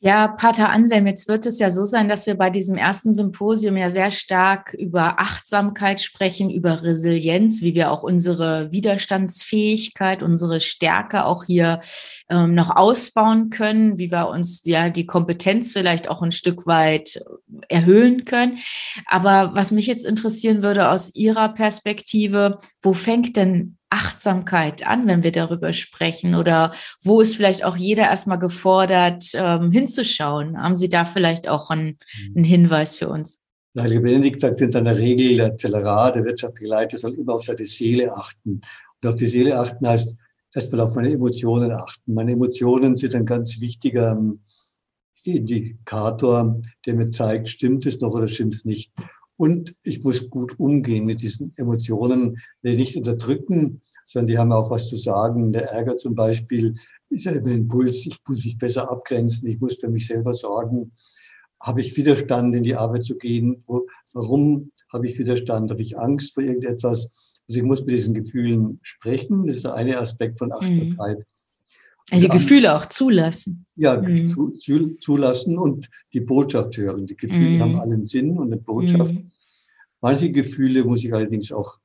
Ja, 0.00 0.28
Pater 0.28 0.68
Anselm, 0.68 1.06
jetzt 1.06 1.26
wird 1.26 1.46
es 1.46 1.58
ja 1.58 1.70
so 1.70 1.86
sein, 1.86 2.06
dass 2.06 2.26
wir 2.26 2.34
bei 2.34 2.50
diesem 2.50 2.76
ersten 2.76 3.14
Symposium 3.14 3.78
ja 3.78 3.88
sehr 3.88 4.10
stark 4.10 4.74
über 4.74 5.18
Achtsamkeit 5.18 6.02
sprechen, 6.02 6.50
über 6.50 6.82
Resilienz, 6.82 7.62
wie 7.62 7.74
wir 7.74 7.90
auch 7.90 8.02
unsere 8.02 8.70
Widerstandsfähigkeit, 8.72 10.22
unsere 10.22 10.60
Stärke 10.60 11.24
auch 11.24 11.44
hier 11.44 11.80
ähm, 12.28 12.54
noch 12.54 12.76
ausbauen 12.76 13.48
können, 13.48 13.96
wie 13.96 14.10
wir 14.10 14.28
uns 14.28 14.60
ja 14.64 14.90
die 14.90 15.06
Kompetenz 15.06 15.72
vielleicht 15.72 16.10
auch 16.10 16.20
ein 16.20 16.32
Stück 16.32 16.66
weit 16.66 17.18
erhöhen 17.68 18.26
können. 18.26 18.58
Aber 19.06 19.54
was 19.54 19.70
mich 19.70 19.86
jetzt 19.86 20.04
interessieren 20.04 20.62
würde 20.62 20.90
aus 20.90 21.14
Ihrer 21.14 21.48
Perspektive, 21.48 22.58
wo 22.82 22.92
fängt 22.92 23.36
denn 23.38 23.75
Achtsamkeit 23.90 24.86
an, 24.86 25.06
wenn 25.06 25.22
wir 25.22 25.32
darüber 25.32 25.72
sprechen? 25.72 26.34
Oder 26.34 26.72
wo 27.02 27.20
ist 27.20 27.36
vielleicht 27.36 27.64
auch 27.64 27.76
jeder 27.76 28.04
erstmal 28.04 28.38
gefordert, 28.38 29.30
ähm, 29.34 29.70
hinzuschauen? 29.70 30.60
Haben 30.60 30.76
Sie 30.76 30.88
da 30.88 31.04
vielleicht 31.04 31.48
auch 31.48 31.70
einen, 31.70 31.98
einen 32.34 32.44
Hinweis 32.44 32.96
für 32.96 33.08
uns? 33.08 33.42
Ja, 33.74 33.84
Herr 33.84 34.00
Benedikt 34.00 34.40
sagt 34.40 34.60
in 34.60 34.70
seiner 34.70 34.96
Regel, 34.96 35.36
der 35.36 35.56
Zellerat, 35.56 36.16
der 36.16 36.24
wirtschaftliche 36.24 36.70
Leiter 36.70 36.96
soll 36.96 37.14
immer 37.14 37.34
auf 37.34 37.44
seine 37.44 37.66
Seele 37.66 38.12
achten. 38.14 38.62
Und 39.02 39.08
auf 39.08 39.16
die 39.16 39.26
Seele 39.26 39.58
achten 39.58 39.86
heißt 39.86 40.16
erstmal 40.54 40.80
auf 40.80 40.94
meine 40.94 41.12
Emotionen 41.12 41.70
achten. 41.70 42.14
Meine 42.14 42.32
Emotionen 42.32 42.96
sind 42.96 43.14
ein 43.14 43.26
ganz 43.26 43.60
wichtiger 43.60 44.12
ähm, 44.12 44.40
Indikator, 45.24 46.60
der 46.86 46.94
mir 46.94 47.10
zeigt, 47.10 47.48
stimmt 47.48 47.84
es 47.86 48.00
noch 48.00 48.14
oder 48.14 48.28
stimmt 48.28 48.54
es 48.54 48.64
nicht. 48.64 48.92
Und 49.36 49.74
ich 49.82 50.02
muss 50.02 50.30
gut 50.30 50.58
umgehen 50.58 51.04
mit 51.04 51.20
diesen 51.20 51.52
Emotionen, 51.56 52.38
die 52.62 52.76
nicht 52.76 52.96
unterdrücken, 52.96 53.82
sondern 54.06 54.28
die 54.28 54.38
haben 54.38 54.52
auch 54.52 54.70
was 54.70 54.88
zu 54.88 54.96
sagen. 54.96 55.52
Der 55.52 55.70
Ärger 55.70 55.96
zum 55.96 56.14
Beispiel 56.14 56.74
ist 57.10 57.24
ja 57.24 57.32
immer 57.32 57.48
ein 57.48 57.62
Impuls, 57.62 58.06
ich 58.06 58.18
muss 58.26 58.44
mich 58.44 58.56
besser 58.56 58.90
abgrenzen, 58.90 59.48
ich 59.48 59.60
muss 59.60 59.76
für 59.76 59.88
mich 59.88 60.06
selber 60.06 60.32
sorgen. 60.32 60.92
Habe 61.60 61.80
ich 61.80 61.96
Widerstand, 61.96 62.54
in 62.54 62.62
die 62.62 62.74
Arbeit 62.74 63.04
zu 63.04 63.16
gehen? 63.16 63.64
Warum 64.12 64.72
habe 64.92 65.08
ich 65.08 65.18
Widerstand? 65.18 65.70
Habe 65.70 65.82
ich 65.82 65.98
Angst 65.98 66.34
vor 66.34 66.42
irgendetwas? 66.42 67.12
Also 67.48 67.60
ich 67.60 67.62
muss 67.62 67.80
mit 67.80 67.90
diesen 67.90 68.14
Gefühlen 68.14 68.78
sprechen. 68.82 69.46
Das 69.46 69.56
ist 69.56 69.64
der 69.64 69.74
eine 69.74 69.98
Aspekt 69.98 70.38
von 70.38 70.52
Achtsamkeit. 70.52 71.18
Mhm. 71.18 71.24
Also 72.10 72.26
die 72.26 72.32
Gefühle 72.32 72.76
auch 72.76 72.86
zulassen. 72.86 73.66
Ja, 73.74 74.00
mhm. 74.00 74.28
zu, 74.28 74.50
zu, 74.50 74.94
zulassen 74.98 75.58
und 75.58 75.88
die 76.12 76.20
Botschaft 76.20 76.76
hören. 76.76 77.06
Die 77.06 77.16
Gefühle 77.16 77.56
mhm. 77.56 77.60
haben 77.62 77.80
allen 77.80 78.06
Sinn 78.06 78.38
und 78.38 78.52
eine 78.52 78.60
Botschaft. 78.60 79.14
Mhm. 79.14 79.30
Manche 80.00 80.30
Gefühle 80.30 80.84
muss 80.84 81.02
ich 81.02 81.12
allerdings 81.12 81.50
auch 81.50 81.78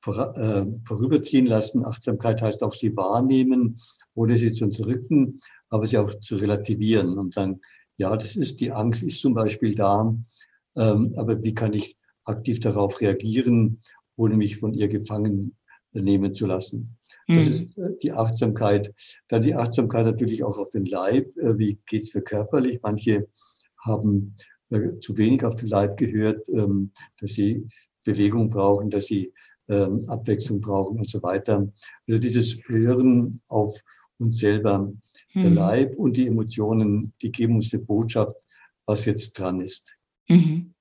vor, 0.00 0.36
äh, 0.36 0.66
vorüberziehen 0.84 1.46
lassen. 1.46 1.84
Achtsamkeit 1.84 2.40
heißt 2.40 2.62
auch 2.62 2.74
sie 2.74 2.96
wahrnehmen, 2.96 3.80
ohne 4.14 4.36
sie 4.36 4.52
zu 4.52 4.64
unterdrücken. 4.64 5.40
aber 5.70 5.86
sie 5.86 5.98
auch 5.98 6.14
zu 6.20 6.36
relativieren 6.36 7.18
und 7.18 7.34
sagen, 7.34 7.60
ja, 7.98 8.16
das 8.16 8.36
ist, 8.36 8.60
die 8.60 8.72
Angst 8.72 9.02
ist 9.02 9.20
zum 9.20 9.34
Beispiel 9.34 9.74
da, 9.74 10.16
ähm, 10.76 11.12
aber 11.16 11.42
wie 11.42 11.54
kann 11.54 11.72
ich 11.72 11.98
aktiv 12.24 12.60
darauf 12.60 13.00
reagieren, 13.00 13.82
ohne 14.16 14.36
mich 14.36 14.58
von 14.58 14.72
ihr 14.72 14.88
gefangen 14.88 15.56
nehmen 15.92 16.32
zu 16.32 16.46
lassen? 16.46 16.97
Das 17.28 17.44
mhm. 17.44 17.52
ist 17.52 17.78
äh, 17.78 17.98
die 18.02 18.12
Achtsamkeit. 18.12 18.94
Dann 19.28 19.42
die 19.42 19.54
Achtsamkeit 19.54 20.06
natürlich 20.06 20.42
auch 20.42 20.58
auf 20.58 20.70
den 20.70 20.86
Leib. 20.86 21.36
Äh, 21.36 21.58
wie 21.58 21.78
geht's 21.86 22.14
mir 22.14 22.22
körperlich? 22.22 22.80
Manche 22.82 23.28
haben 23.84 24.34
äh, 24.70 24.98
zu 25.00 25.16
wenig 25.16 25.44
auf 25.44 25.56
den 25.56 25.68
Leib 25.68 25.96
gehört, 25.98 26.48
ähm, 26.48 26.90
dass 27.20 27.32
sie 27.32 27.66
Bewegung 28.04 28.48
brauchen, 28.48 28.88
dass 28.90 29.06
sie 29.06 29.32
ähm, 29.68 30.08
Abwechslung 30.08 30.60
brauchen 30.60 30.98
und 30.98 31.08
so 31.08 31.22
weiter. 31.22 31.70
Also 32.08 32.18
dieses 32.18 32.58
Hören 32.66 33.40
auf 33.48 33.78
uns 34.18 34.38
selber, 34.38 34.90
mhm. 35.34 35.42
der 35.42 35.50
Leib 35.50 35.96
und 35.96 36.16
die 36.16 36.26
Emotionen, 36.26 37.12
die 37.20 37.30
geben 37.30 37.56
uns 37.56 37.72
eine 37.72 37.82
Botschaft, 37.82 38.34
was 38.86 39.04
jetzt 39.04 39.38
dran 39.38 39.60
ist. 39.60 39.94
Mhm. 40.28 40.74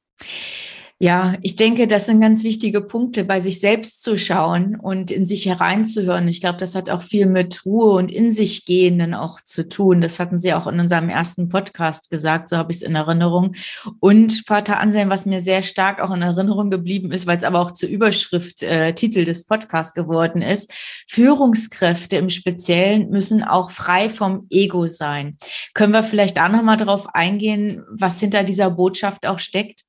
Ja, 1.00 1.36
ich 1.44 1.56
denke, 1.56 1.86
das 1.86 2.08
sind 2.08 2.22
ganz 2.22 2.44
wichtige 2.44 2.82
Punkte, 2.82 3.24
bei 3.24 3.40
sich 3.40 3.60
selbst 3.60 4.02
zu 4.02 4.18
schauen 4.18 4.76
und 4.76 5.12
in 5.12 5.26
sich 5.26 5.46
hereinzuhören. 5.46 6.28
Ich 6.28 6.42
glaube, 6.42 6.58
das 6.58 6.74
hat 6.74 6.90
auch 6.90 7.04
viel 7.04 7.28
mit 7.28 7.64
Ruhe 7.68 7.92
und 7.92 8.12
in 8.12 8.32
sich 8.32 8.66
gehen 8.66 8.98
dann 8.98 9.14
auch 9.14 9.40
zu 9.42 9.70
tun. 9.70 10.02
Das 10.02 10.20
hatten 10.20 10.40
Sie 10.40 10.56
auch 10.56 10.66
in 10.66 10.80
unserem 10.80 11.10
ersten 11.10 11.50
Podcast 11.50 12.10
gesagt, 12.10 12.50
so 12.50 12.58
habe 12.58 12.72
ich 12.72 12.78
es 12.78 12.82
in 12.82 12.96
Erinnerung. 12.96 13.54
Und 14.00 14.42
Vater 14.48 14.80
Anselm, 14.80 15.12
was 15.12 15.28
mir 15.28 15.40
sehr 15.40 15.62
stark 15.62 16.02
auch 16.02 16.10
in 16.10 16.24
Erinnerung 16.24 16.72
geblieben 16.72 17.12
ist, 17.12 17.28
weil 17.28 17.38
es 17.38 17.44
aber 17.44 17.60
auch 17.60 17.70
zur 17.70 17.90
Überschrift, 17.90 18.64
äh, 18.64 18.94
Titel 18.94 19.24
des 19.24 19.46
Podcasts 19.46 19.94
geworden 19.94 20.42
ist, 20.42 20.74
Führungskräfte 21.08 22.18
im 22.18 22.30
Speziellen 22.30 23.12
müssen 23.12 23.44
auch 23.44 23.70
frei 23.70 24.10
vom 24.10 24.48
Ego 24.50 24.88
sein. 24.88 25.38
Können 25.76 25.94
wir 25.94 26.02
vielleicht 26.02 26.38
da 26.38 26.50
nochmal 26.50 26.78
darauf 26.78 27.14
eingehen, 27.14 27.84
was 27.88 28.20
hinter 28.20 28.44
dieser 28.44 28.72
Botschaft 28.72 29.28
auch 29.28 29.38
steckt? 29.38 29.87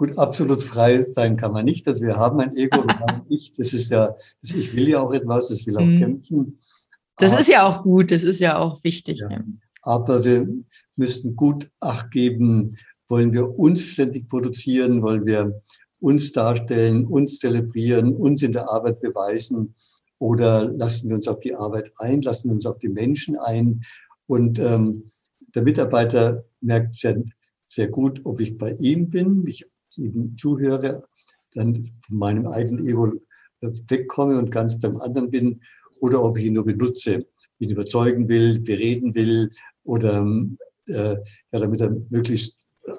Gut, 0.00 0.16
absolut 0.16 0.62
frei 0.62 1.02
sein 1.02 1.36
kann 1.36 1.52
man 1.52 1.66
nicht. 1.66 1.86
Also 1.86 2.06
wir 2.06 2.16
haben 2.16 2.40
ein 2.40 2.56
Ego, 2.56 2.82
wir 2.82 2.98
haben 3.00 3.16
ein 3.16 3.26
Ich. 3.28 3.52
Das 3.52 3.74
ist 3.74 3.90
ja, 3.90 4.16
das 4.40 4.54
Ich 4.54 4.74
will 4.74 4.88
ja 4.88 4.98
auch 4.98 5.12
etwas, 5.12 5.48
das 5.48 5.66
will 5.66 5.76
auch 5.76 5.82
mhm. 5.82 5.98
kämpfen. 5.98 6.58
Das 7.18 7.32
aber, 7.32 7.40
ist 7.40 7.48
ja 7.50 7.64
auch 7.64 7.82
gut, 7.82 8.10
das 8.10 8.22
ist 8.22 8.40
ja 8.40 8.56
auch 8.56 8.82
wichtig. 8.82 9.18
Ja. 9.18 9.28
Aber 9.82 10.24
wir 10.24 10.48
müssten 10.96 11.36
gut 11.36 11.70
Acht 11.80 12.10
geben, 12.12 12.78
wollen 13.08 13.34
wir 13.34 13.58
uns 13.58 13.82
ständig 13.82 14.26
produzieren, 14.30 15.02
wollen 15.02 15.26
wir 15.26 15.60
uns 15.98 16.32
darstellen, 16.32 17.04
uns 17.04 17.38
zelebrieren, 17.38 18.14
uns 18.14 18.42
in 18.42 18.52
der 18.52 18.70
Arbeit 18.70 19.00
beweisen 19.00 19.74
oder 20.18 20.64
lassen 20.64 21.10
wir 21.10 21.16
uns 21.16 21.28
auf 21.28 21.40
die 21.40 21.54
Arbeit 21.54 21.92
ein, 21.98 22.22
lassen 22.22 22.48
wir 22.48 22.54
uns 22.54 22.64
auf 22.64 22.78
die 22.78 22.88
Menschen 22.88 23.36
ein. 23.38 23.82
Und 24.24 24.58
ähm, 24.60 25.10
der 25.54 25.62
Mitarbeiter 25.62 26.42
merkt 26.62 26.96
sehr, 26.96 27.22
sehr 27.68 27.88
gut, 27.88 28.22
ob 28.24 28.40
ich 28.40 28.56
bei 28.56 28.72
ihm 28.76 29.10
bin, 29.10 29.42
mich 29.42 29.66
eben 29.98 30.36
zuhöre, 30.36 31.04
dann 31.54 31.90
von 32.06 32.18
meinem 32.18 32.46
eigenen 32.46 32.86
Ego 32.86 33.12
wegkomme 33.60 34.38
und 34.38 34.50
ganz 34.50 34.78
beim 34.78 34.96
anderen 35.00 35.30
bin, 35.30 35.60
oder 36.00 36.22
ob 36.22 36.38
ich 36.38 36.46
ihn 36.46 36.54
nur 36.54 36.64
benutze, 36.64 37.26
ihn 37.58 37.70
überzeugen 37.70 38.28
will, 38.28 38.60
bereden 38.60 39.14
will 39.14 39.50
oder 39.84 40.26
äh, 40.86 40.92
ja, 40.92 41.18
damit 41.52 41.80
er 41.80 41.94
möglichst 42.08 42.56
äh, 42.84 42.92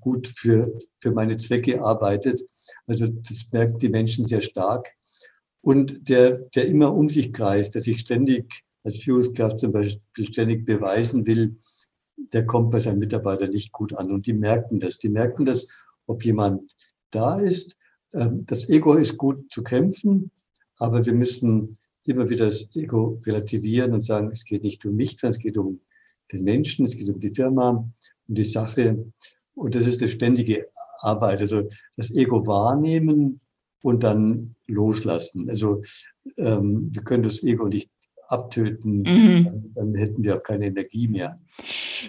gut 0.00 0.26
für, 0.26 0.72
für 1.00 1.12
meine 1.12 1.36
Zwecke 1.36 1.82
arbeitet. 1.82 2.42
Also 2.86 3.08
das 3.08 3.46
merken 3.52 3.78
die 3.78 3.88
Menschen 3.88 4.26
sehr 4.26 4.40
stark. 4.40 4.88
Und 5.62 6.08
der, 6.08 6.38
der 6.54 6.66
immer 6.66 6.94
um 6.94 7.10
sich 7.10 7.32
kreist, 7.32 7.74
der 7.74 7.82
sich 7.82 8.00
ständig 8.00 8.62
als 8.82 8.96
Führungskraft 8.98 9.60
zum 9.60 9.72
Beispiel 9.72 10.26
ständig 10.32 10.64
beweisen 10.64 11.26
will, 11.26 11.58
der 12.32 12.46
kommt 12.46 12.70
bei 12.70 12.80
seinen 12.80 12.98
Mitarbeitern 12.98 13.50
nicht 13.50 13.72
gut 13.72 13.92
an. 13.94 14.10
Und 14.10 14.26
die 14.26 14.32
merken 14.32 14.80
das. 14.80 14.98
Die 14.98 15.10
merken 15.10 15.44
das 15.44 15.68
ob 16.10 16.24
jemand 16.24 16.74
da 17.10 17.38
ist. 17.38 17.76
Ähm, 18.12 18.44
das 18.46 18.68
Ego 18.68 18.94
ist 18.94 19.16
gut 19.16 19.50
zu 19.52 19.62
kämpfen, 19.62 20.30
aber 20.78 21.04
wir 21.04 21.14
müssen 21.14 21.78
immer 22.06 22.28
wieder 22.28 22.46
das 22.46 22.68
Ego 22.74 23.20
relativieren 23.26 23.92
und 23.94 24.04
sagen, 24.04 24.30
es 24.30 24.44
geht 24.44 24.62
nicht 24.62 24.84
um 24.84 24.96
mich, 24.96 25.18
sondern 25.18 25.38
es 25.38 25.42
geht 25.42 25.56
um 25.56 25.80
den 26.32 26.44
Menschen, 26.44 26.86
es 26.86 26.96
geht 26.96 27.08
um 27.08 27.20
die 27.20 27.34
Firma, 27.34 27.70
um 27.70 28.34
die 28.34 28.44
Sache. 28.44 29.04
Und 29.54 29.74
das 29.74 29.86
ist 29.86 30.00
eine 30.00 30.10
ständige 30.10 30.68
Arbeit. 31.00 31.40
Also 31.40 31.68
das 31.96 32.10
Ego 32.14 32.46
wahrnehmen 32.46 33.40
und 33.82 34.02
dann 34.02 34.54
loslassen. 34.66 35.48
Also 35.48 35.82
ähm, 36.36 36.90
wir 36.92 37.02
können 37.02 37.22
das 37.22 37.42
Ego 37.42 37.68
nicht 37.68 37.90
abtöten, 38.30 39.02
mhm. 39.02 39.44
dann, 39.44 39.72
dann, 39.74 39.94
hätten 39.94 40.22
wir 40.22 40.36
auch 40.36 40.42
keine 40.42 40.66
Energie 40.66 41.08
mehr. 41.08 41.38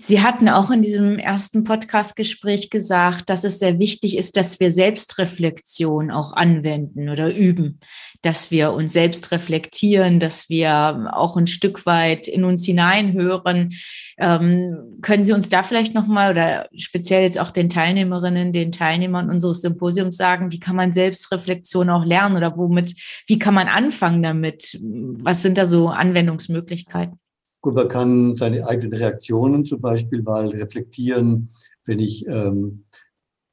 Sie 0.01 0.21
hatten 0.21 0.47
auch 0.47 0.69
in 0.69 0.81
diesem 0.81 1.17
ersten 1.17 1.63
Podcast-Gespräch 1.63 2.69
gesagt, 2.69 3.29
dass 3.29 3.43
es 3.43 3.59
sehr 3.59 3.79
wichtig 3.79 4.17
ist, 4.17 4.37
dass 4.37 4.59
wir 4.59 4.71
Selbstreflexion 4.71 6.11
auch 6.11 6.33
anwenden 6.33 7.09
oder 7.09 7.35
üben, 7.35 7.79
dass 8.21 8.51
wir 8.51 8.71
uns 8.71 8.93
selbst 8.93 9.31
reflektieren, 9.31 10.19
dass 10.19 10.49
wir 10.49 11.09
auch 11.13 11.37
ein 11.37 11.47
Stück 11.47 11.85
weit 11.85 12.27
in 12.27 12.43
uns 12.43 12.65
hineinhören. 12.65 13.69
Ähm, 14.17 14.99
können 15.01 15.23
Sie 15.23 15.33
uns 15.33 15.49
da 15.49 15.63
vielleicht 15.63 15.95
nochmal 15.95 16.31
oder 16.31 16.67
speziell 16.75 17.23
jetzt 17.23 17.39
auch 17.39 17.51
den 17.51 17.69
Teilnehmerinnen, 17.69 18.53
den 18.53 18.71
Teilnehmern 18.71 19.29
unseres 19.29 19.61
Symposiums 19.61 20.17
sagen, 20.17 20.51
wie 20.51 20.59
kann 20.59 20.75
man 20.75 20.93
Selbstreflexion 20.93 21.89
auch 21.89 22.05
lernen 22.05 22.37
oder 22.37 22.57
womit, 22.57 22.95
wie 23.27 23.39
kann 23.39 23.53
man 23.53 23.67
anfangen 23.67 24.21
damit? 24.21 24.79
Was 24.81 25.41
sind 25.41 25.57
da 25.57 25.65
so 25.65 25.89
Anwendungsmöglichkeiten? 25.89 27.19
Gut, 27.61 27.75
man 27.75 27.87
kann 27.87 28.35
seine 28.35 28.67
eigenen 28.67 28.93
Reaktionen 28.93 29.65
zum 29.65 29.81
Beispiel 29.81 30.23
mal 30.23 30.47
reflektieren, 30.47 31.49
wenn 31.85 31.99
ich 31.99 32.25
ähm, 32.27 32.85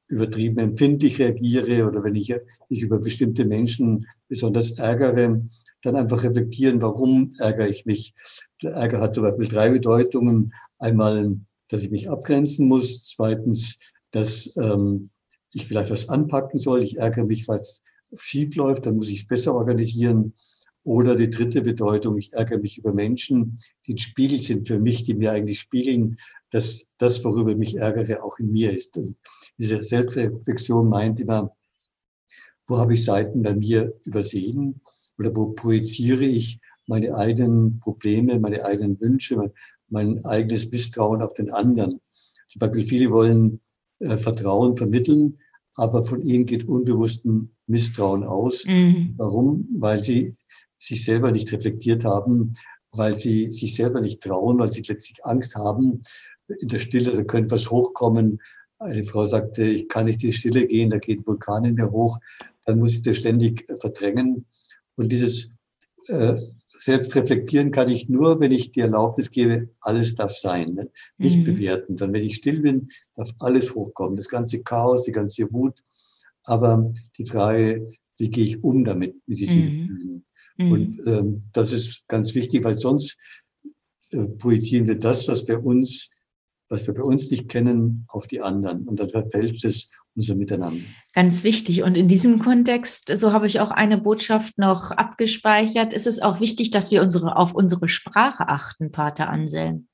übertrieben 0.09 0.59
empfindlich 0.59 1.19
reagiere 1.19 1.87
oder 1.87 2.03
wenn 2.03 2.15
ich 2.15 2.35
mich 2.69 2.83
über 2.83 2.99
bestimmte 2.99 3.45
Menschen 3.45 4.07
besonders 4.29 4.73
ärgere, 4.73 5.43
dann 5.83 5.97
einfach 5.97 6.25
reflektieren, 6.25 6.83
warum 6.83 7.33
ärgere 7.38 7.69
ich 7.69 7.87
mich. 7.87 8.15
Der 8.62 8.73
Ärger 8.73 9.00
hat 9.00 9.15
zum 9.15 9.25
Beispiel 9.25 9.49
drei 9.49 9.71
Bedeutungen. 9.71 10.53
Einmal, 10.79 11.37
dass 11.69 11.83
ich 11.83 11.91
mich 11.91 12.11
abgrenzen 12.11 12.67
muss. 12.67 13.05
Zweitens, 13.05 13.79
dass 14.11 14.53
ähm, 14.57 15.11
ich 15.53 15.67
vielleicht 15.67 15.91
was 15.91 16.09
anpacken 16.09 16.59
soll. 16.59 16.83
Ich 16.83 16.99
ärgere 16.99 17.25
mich, 17.25 17.47
was 17.47 17.83
schief 18.17 18.57
läuft, 18.57 18.87
dann 18.87 18.97
muss 18.97 19.09
ich 19.09 19.21
es 19.21 19.27
besser 19.27 19.55
organisieren. 19.55 20.35
Oder 20.85 21.17
die 21.17 21.31
dritte 21.31 21.61
Bedeutung, 21.61 22.17
ich 22.17 22.33
ärgere 22.33 22.59
mich 22.59 22.79
über 22.79 22.93
Menschen, 22.93 23.59
die 23.87 23.95
ein 23.95 23.99
Spiegel 23.99 24.41
sind 24.41 24.67
für 24.69 24.79
mich, 24.79 25.05
die 25.05 25.15
mir 25.15 25.33
eigentlich 25.33 25.61
spiegeln, 25.61 26.19
dass 26.50 26.90
das, 26.99 27.23
worüber 27.25 27.50
ich 27.50 27.57
mich 27.57 27.76
ärgere, 27.76 28.23
auch 28.23 28.38
in 28.38 28.52
mir 28.52 28.75
ist. 28.75 28.97
Und 28.97 29.17
diese 29.59 29.83
Selbstreflexion 29.83 30.88
meint 30.88 31.21
immer, 31.21 31.55
wo 32.67 32.78
habe 32.78 32.95
ich 32.95 33.05
Seiten 33.05 33.43
bei 33.43 33.55
mir 33.55 33.95
übersehen 34.05 34.81
oder 35.19 35.35
wo 35.35 35.52
projiziere 35.52 36.25
ich 36.25 36.61
meine 36.87 37.14
eigenen 37.14 37.78
Probleme, 37.81 38.38
meine 38.38 38.64
eigenen 38.64 39.00
Wünsche, 39.00 39.37
mein, 39.37 39.52
mein 39.88 40.25
eigenes 40.25 40.71
Misstrauen 40.71 41.23
auf 41.23 41.35
den 41.35 41.50
anderen. 41.50 42.00
Zum 42.49 42.61
Beispiel 42.61 42.85
viele 42.85 43.11
wollen 43.11 43.61
äh, 44.00 44.17
Vertrauen 44.17 44.76
vermitteln, 44.76 45.38
aber 45.76 46.05
von 46.05 46.23
ihnen 46.23 46.47
geht 46.47 46.67
unbewussten 46.67 47.55
Misstrauen 47.67 48.25
aus. 48.25 48.64
Mhm. 48.67 49.14
Warum? 49.17 49.69
Weil 49.78 50.02
sie 50.02 50.33
sich 50.78 51.05
selber 51.05 51.31
nicht 51.31 51.52
reflektiert 51.52 52.05
haben, 52.05 52.55
weil 52.93 53.19
sie 53.19 53.49
sich 53.50 53.75
selber 53.75 54.00
nicht 54.00 54.23
trauen, 54.23 54.59
weil 54.59 54.73
sie 54.73 54.83
letztlich 54.83 55.25
Angst 55.25 55.55
haben. 55.57 56.02
In 56.49 56.69
der 56.69 56.78
Stille, 56.78 57.12
da 57.12 57.25
könnte 57.25 57.55
was 57.55 57.71
hochkommen. 57.71 58.40
Eine 58.78 59.05
Frau 59.05 59.26
sagte, 59.26 59.64
ich 59.64 59.88
kann 59.88 60.07
nicht 60.07 60.23
in 60.23 60.31
die 60.31 60.37
Stille 60.37 60.67
gehen, 60.67 60.90
da 60.90 60.99
geht 60.99 61.21
ein 61.21 61.26
Vulkan 61.26 61.64
in 61.64 61.75
mir 61.75 61.90
hoch. 61.90 62.19
Dann 62.64 62.78
muss 62.78 62.93
ich 62.93 63.02
das 63.02 63.17
ständig 63.19 63.69
äh, 63.69 63.76
verdrängen. 63.76 64.47
Und 64.97 65.12
dieses 65.12 65.50
äh, 66.09 66.35
Selbstreflektieren 66.69 67.71
kann 67.71 67.90
ich 67.90 68.09
nur, 68.09 68.40
wenn 68.40 68.52
ich 68.52 68.73
die 68.73 68.81
Erlaubnis 68.81 69.31
gebe, 69.31 69.69
alles 69.81 70.14
darf 70.14 70.33
sein, 70.33 70.75
ne? 70.75 70.90
nicht 71.17 71.38
mhm. 71.38 71.45
bewerten. 71.45 71.97
Dann, 71.97 72.12
wenn 72.12 72.23
ich 72.23 72.37
still 72.37 72.61
bin, 72.61 72.90
darf 73.17 73.31
alles 73.40 73.75
hochkommen, 73.75 74.17
das 74.17 74.28
ganze 74.28 74.62
Chaos, 74.62 75.05
die 75.05 75.12
ganze 75.12 75.52
Wut. 75.52 75.83
Aber 76.45 76.93
die 77.19 77.25
Frage, 77.25 77.88
wie 78.17 78.31
gehe 78.31 78.45
ich 78.45 78.62
um 78.62 78.85
damit, 78.85 79.17
mit 79.26 79.38
diesen 79.38 79.64
mhm. 79.64 79.88
Gefühlen? 79.88 80.25
Mhm. 80.57 80.73
Und 80.73 81.02
ähm, 81.07 81.43
das 81.52 81.73
ist 81.73 82.07
ganz 82.09 82.35
wichtig, 82.35 82.64
weil 82.64 82.78
sonst 82.78 83.17
äh, 84.11 84.26
projizieren 84.26 84.87
wir 84.87 84.99
das, 84.99 85.26
was 85.28 85.47
wir 85.49 85.64
uns, 85.64 86.11
was 86.69 86.87
wir 86.87 86.95
bei 86.95 87.03
uns 87.03 87.31
nicht 87.31 87.49
kennen, 87.49 88.05
auf 88.09 88.27
die 88.27 88.41
anderen. 88.41 88.87
Und 88.87 89.01
dann 89.01 89.11
verfälscht 89.11 89.65
es 89.65 89.91
unser 90.15 90.35
Miteinander. 90.35 90.83
Ganz 91.15 91.45
wichtig. 91.45 91.83
Und 91.83 91.97
in 91.97 92.09
diesem 92.09 92.41
Kontext, 92.41 93.17
so 93.17 93.33
habe 93.33 93.47
ich 93.47 93.61
auch 93.61 93.71
eine 93.71 93.99
Botschaft 93.99 94.59
noch 94.59 94.91
abgespeichert, 94.91 95.93
ist 95.93 96.07
es 96.07 96.21
auch 96.21 96.41
wichtig, 96.41 96.71
dass 96.71 96.91
wir 96.91 97.03
unsere, 97.03 97.37
auf 97.37 97.55
unsere 97.55 97.89
Sprache 97.89 98.49
achten, 98.49 98.91
Pater 98.91 99.31
Anselm. 99.31 99.89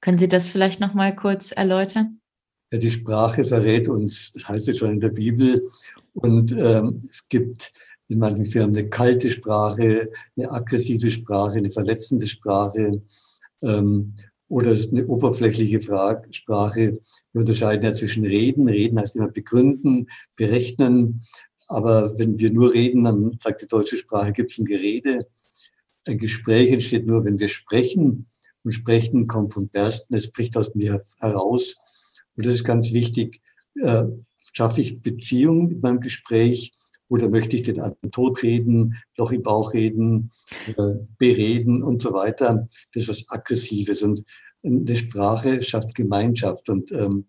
Können 0.00 0.18
Sie 0.18 0.28
das 0.28 0.46
vielleicht 0.46 0.80
noch 0.80 0.94
mal 0.94 1.14
kurz 1.14 1.52
erläutern? 1.52 2.20
Ja, 2.72 2.78
die 2.78 2.90
Sprache 2.90 3.44
verrät 3.44 3.88
uns, 3.88 4.32
das 4.32 4.48
heißt 4.48 4.68
ja 4.68 4.74
schon 4.74 4.92
in 4.92 5.00
der 5.00 5.10
Bibel. 5.10 5.68
Und 6.14 6.52
ähm, 6.52 7.00
es 7.04 7.28
gibt 7.28 7.72
in 8.08 8.18
manchen 8.18 8.44
Firmen 8.44 8.76
eine 8.76 8.88
kalte 8.88 9.30
Sprache, 9.30 10.10
eine 10.36 10.50
aggressive 10.50 11.10
Sprache, 11.10 11.58
eine 11.58 11.70
verletzende 11.70 12.26
Sprache. 12.26 13.02
Ähm, 13.62 14.14
oder 14.48 14.72
es 14.72 14.80
ist 14.80 14.92
eine 14.92 15.06
oberflächliche 15.06 15.80
Frage, 15.80 16.32
Sprache. 16.32 17.00
Wir 17.32 17.40
unterscheiden 17.40 17.84
ja 17.84 17.94
zwischen 17.94 18.24
Reden. 18.24 18.68
Reden 18.68 18.98
heißt 18.98 19.16
immer 19.16 19.28
begründen, 19.28 20.08
berechnen. 20.36 21.22
Aber 21.68 22.16
wenn 22.18 22.38
wir 22.38 22.52
nur 22.52 22.72
reden, 22.72 23.04
dann 23.04 23.38
sagt 23.42 23.62
die 23.62 23.66
deutsche 23.66 23.96
Sprache, 23.96 24.32
gibt 24.32 24.52
es 24.52 24.58
ein 24.58 24.64
Gerede. 24.64 25.26
Ein 26.06 26.18
Gespräch 26.18 26.70
entsteht 26.70 27.06
nur, 27.06 27.24
wenn 27.24 27.38
wir 27.38 27.48
sprechen. 27.48 28.26
Und 28.62 28.72
sprechen 28.72 29.26
kommt 29.26 29.54
vom 29.54 29.68
Bersten, 29.68 30.14
es 30.14 30.30
bricht 30.30 30.56
aus 30.56 30.74
mir 30.74 31.00
heraus. 31.20 31.76
Und 32.36 32.46
das 32.46 32.54
ist 32.54 32.64
ganz 32.64 32.92
wichtig. 32.92 33.40
Äh, 33.80 34.04
schaffe 34.52 34.80
ich 34.80 35.02
Beziehung 35.02 35.68
mit 35.68 35.82
meinem 35.82 36.00
Gespräch 36.00 36.72
oder 37.08 37.28
möchte 37.28 37.56
ich 37.56 37.62
den 37.62 37.80
anderen 37.80 38.10
totreden, 38.10 38.96
doch 39.16 39.30
im 39.32 39.42
Bauch 39.42 39.72
reden, 39.74 40.30
äh, 40.66 40.94
bereden 41.18 41.82
und 41.82 42.02
so 42.02 42.12
weiter. 42.12 42.68
Das 42.92 43.04
ist 43.04 43.08
was 43.08 43.24
Aggressives. 43.28 44.02
Und 44.02 44.24
eine 44.64 44.96
Sprache 44.96 45.62
schafft 45.62 45.94
Gemeinschaft. 45.94 46.68
Und 46.68 46.90
ähm, 46.92 47.26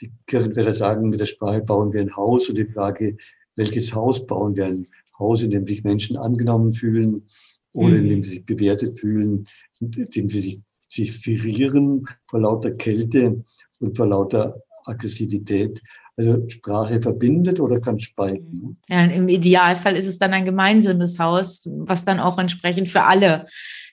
die 0.00 0.12
Kirchenväter 0.26 0.72
sagen, 0.72 1.10
mit 1.10 1.20
der 1.20 1.26
Sprache 1.26 1.62
bauen 1.62 1.92
wir 1.92 2.00
ein 2.00 2.16
Haus. 2.16 2.48
Und 2.48 2.56
die 2.56 2.66
Frage, 2.66 3.16
welches 3.56 3.94
Haus 3.94 4.26
bauen 4.26 4.56
wir? 4.56 4.66
Ein 4.66 4.86
Haus, 5.18 5.42
in 5.42 5.50
dem 5.50 5.66
sich 5.66 5.84
Menschen 5.84 6.16
angenommen 6.16 6.72
fühlen 6.72 7.26
oder 7.72 7.96
in 7.96 8.08
dem 8.08 8.18
mhm. 8.18 8.22
sie 8.24 8.30
sich 8.30 8.46
bewertet 8.46 8.98
fühlen, 8.98 9.46
in 9.80 9.90
dem 9.90 10.30
sie 10.30 10.40
sich, 10.40 10.60
sich 10.88 11.12
frieren 11.12 12.06
vor 12.28 12.40
lauter 12.40 12.72
Kälte 12.72 13.44
und 13.78 13.96
vor 13.96 14.06
lauter 14.06 14.62
Aggressivität. 14.86 15.80
Also 16.20 16.48
Sprache 16.48 17.00
verbindet 17.00 17.60
oder 17.60 17.80
kann 17.80 17.98
spalten. 17.98 18.76
Ja, 18.88 19.04
im 19.04 19.28
Idealfall 19.28 19.96
ist 19.96 20.06
es 20.06 20.18
dann 20.18 20.34
ein 20.34 20.44
gemeinsames 20.44 21.18
Haus, 21.18 21.66
was 21.66 22.04
dann 22.04 22.20
auch 22.20 22.38
entsprechend 22.38 22.90
für 22.90 23.04
alle 23.04 23.46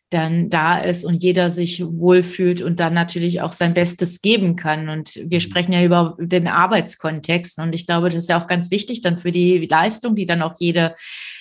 dann 0.10 0.50
da 0.50 0.78
ist 0.78 1.04
und 1.04 1.22
jeder 1.22 1.52
sich 1.52 1.84
wohlfühlt 1.86 2.62
und 2.62 2.80
dann 2.80 2.94
natürlich 2.94 3.42
auch 3.42 3.52
sein 3.52 3.74
Bestes 3.74 4.22
geben 4.22 4.56
kann. 4.56 4.88
Und 4.90 5.16
wir 5.16 5.38
mhm. 5.38 5.42
sprechen 5.42 5.74
ja 5.74 5.84
über 5.84 6.18
den 6.20 6.48
Arbeitskontext. 6.48 7.60
Und 7.60 7.76
ich 7.76 7.86
glaube, 7.86 8.08
das 8.08 8.24
ist 8.24 8.30
ja 8.30 8.42
auch 8.42 8.48
ganz 8.48 8.72
wichtig 8.72 9.02
dann 9.02 9.18
für 9.18 9.32
die 9.32 9.68
Leistung, 9.70 10.16
die 10.16 10.26
dann 10.26 10.42
auch 10.42 10.56
jede, 10.60 10.96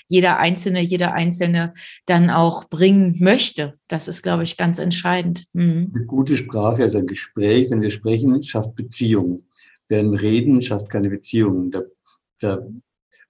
jeder 0.08 0.38
Einzelne, 0.38 0.80
jeder 0.80 1.14
Einzelne 1.14 1.74
dann 2.06 2.28
auch 2.28 2.68
bringen 2.68 3.16
möchte. 3.20 3.74
Das 3.86 4.08
ist, 4.08 4.22
glaube 4.22 4.42
ich, 4.42 4.56
ganz 4.56 4.80
entscheidend. 4.80 5.46
Mhm. 5.52 5.92
Eine 5.94 6.06
gute 6.06 6.36
Sprache, 6.36 6.82
also 6.82 6.98
ein 6.98 7.06
Gespräch, 7.06 7.70
wenn 7.70 7.82
wir 7.82 7.90
sprechen, 7.90 8.42
schafft 8.42 8.74
Beziehungen. 8.74 9.46
Während 9.88 10.20
Reden 10.20 10.62
schafft 10.62 10.90
keine 10.90 11.10
Beziehungen. 11.10 11.70
Da, 11.70 11.82
da 12.40 12.66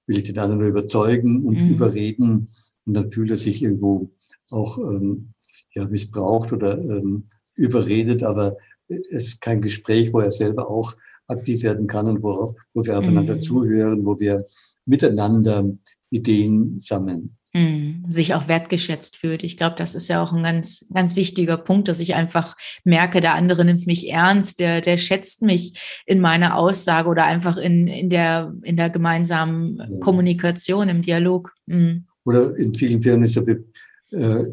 will 0.06 0.18
ich 0.18 0.25
den 0.25 0.38
anderen 0.38 0.60
nur 0.60 0.68
überzeugen 0.68 1.44
und 1.44 1.60
mhm. 1.60 1.70
überreden. 1.70 2.48
Und 2.86 2.94
dann 2.94 3.12
fühlt 3.12 3.30
er 3.30 3.36
sich 3.36 3.62
irgendwo 3.62 4.10
auch 4.50 4.78
ähm, 4.78 5.32
ja, 5.75 5.86
missbraucht 5.88 6.52
oder 6.52 6.78
ähm, 6.78 7.25
überredet, 7.54 8.22
aber 8.22 8.56
es 8.88 9.06
ist 9.08 9.40
kein 9.40 9.60
Gespräch, 9.60 10.12
wo 10.12 10.20
er 10.20 10.30
selber 10.30 10.70
auch 10.70 10.94
aktiv 11.28 11.62
werden 11.62 11.86
kann 11.86 12.08
und 12.08 12.22
wo, 12.22 12.54
wo 12.72 12.84
wir 12.84 12.98
aufeinander 12.98 13.36
mhm. 13.36 13.42
zuhören, 13.42 14.06
wo 14.06 14.18
wir 14.20 14.46
miteinander 14.84 15.68
Ideen 16.10 16.80
sammeln. 16.80 17.36
Mhm. 17.56 18.04
Sich 18.08 18.34
auch 18.34 18.48
wertgeschätzt 18.48 19.16
fühlt. 19.16 19.42
Ich 19.42 19.56
glaube, 19.56 19.76
das 19.78 19.94
ist 19.94 20.08
ja 20.08 20.22
auch 20.22 20.34
ein 20.34 20.42
ganz, 20.42 20.84
ganz 20.92 21.16
wichtiger 21.16 21.56
Punkt, 21.56 21.88
dass 21.88 22.00
ich 22.00 22.14
einfach 22.14 22.54
merke, 22.84 23.22
der 23.22 23.34
andere 23.34 23.64
nimmt 23.64 23.86
mich 23.86 24.10
ernst, 24.10 24.60
der, 24.60 24.82
der 24.82 24.98
schätzt 24.98 25.40
mich 25.40 26.02
in 26.04 26.20
meiner 26.20 26.58
Aussage 26.58 27.08
oder 27.08 27.25
einfach 27.25 27.56
in, 27.56 27.86
in, 27.86 28.10
der, 28.10 28.52
in 28.62 28.76
der 28.76 28.90
gemeinsamen 28.90 29.76
ja. 29.78 30.00
Kommunikation, 30.00 30.90
im 30.90 31.00
Dialog. 31.00 31.54
Mhm. 31.64 32.04
Oder 32.26 32.54
in 32.56 32.75
vielen 32.75 33.02
Firmen 33.02 33.25
ist 33.25 33.36
ja 33.36 33.42
äh, 33.42 34.44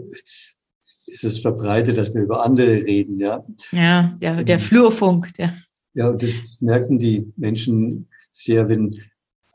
ist 1.07 1.25
es 1.25 1.39
verbreitet, 1.39 1.97
dass 1.97 2.13
wir 2.13 2.21
über 2.23 2.45
andere 2.45 2.71
reden, 2.71 3.19
ja. 3.19 3.45
Ja, 3.71 4.17
der, 4.21 4.45
der 4.45 4.55
ähm, 4.55 4.61
Flurfunk, 4.61 5.33
der. 5.33 5.53
Ja, 5.93 6.07
und 6.07 6.23
das 6.23 6.61
merken 6.61 6.99
die 6.99 7.31
Menschen 7.35 8.07
sehr, 8.31 8.69
wenn 8.69 8.97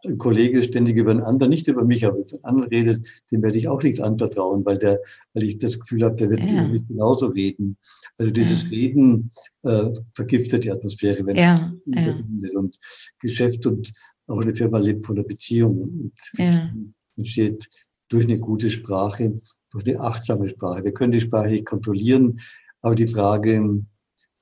ein 0.05 0.19
Kollege 0.19 0.63
ständig 0.63 0.97
über 0.97 1.11
einen 1.11 1.23
anderen, 1.23 1.51
nicht 1.51 1.67
über 1.67 1.85
mich, 1.85 2.07
aber 2.07 2.19
über 2.19 2.33
einen 2.33 2.45
anderen 2.45 2.69
redet, 2.69 3.07
dem 3.31 3.43
werde 3.43 3.59
ich 3.59 3.69
auch 3.69 3.83
nichts 3.83 4.01
anvertrauen, 4.01 4.65
weil 4.65 4.79
der, 4.79 5.01
weil 5.35 5.43
ich 5.43 5.59
das 5.59 5.79
Gefühl 5.79 6.05
habe, 6.05 6.17
der 6.17 6.31
wird 6.31 6.41
ja. 6.41 6.47
über 6.47 6.69
mich 6.69 6.87
genauso 6.87 7.27
reden. 7.27 7.77
Also 8.17 8.31
dieses 8.31 8.63
ja. 8.65 8.69
Reden 8.69 9.31
äh, 9.65 9.91
vergiftet 10.15 10.65
die 10.65 10.71
Atmosphäre, 10.71 11.27
wenn 11.27 11.37
ja. 11.37 11.73
es 11.91 12.05
verbindet. 12.05 12.55
Und 12.55 12.79
Geschäft 13.21 13.67
und 13.67 13.93
auch 14.29 14.41
eine 14.41 14.55
Firma 14.55 14.79
lebt 14.79 15.07
von 15.07 15.17
der 15.17 15.25
Beziehung 15.25 15.81
und 15.81 16.13
ja. 16.35 16.71
entsteht 17.17 17.69
durch 18.09 18.25
eine 18.27 18.39
gute 18.39 18.71
Sprache 18.71 19.41
durch 19.71 19.85
die 19.85 19.97
achtsame 19.97 20.49
Sprache. 20.49 20.85
Wir 20.85 20.93
können 20.93 21.13
die 21.13 21.21
Sprache 21.21 21.49
nicht 21.49 21.67
kontrollieren, 21.67 22.41
aber 22.81 22.95
die 22.95 23.07
Frage, 23.07 23.85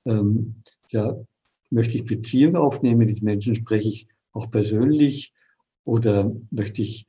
ähm, 0.06 0.54
ja, 0.90 1.16
möchte 1.70 1.96
ich 1.96 2.04
Beziehung 2.04 2.56
aufnehmen 2.56 2.98
mit 2.98 3.08
diesen 3.08 3.24
Menschen, 3.24 3.54
spreche 3.54 3.88
ich 3.88 4.08
auch 4.32 4.50
persönlich 4.50 5.32
oder 5.86 6.32
möchte 6.50 6.82
ich, 6.82 7.06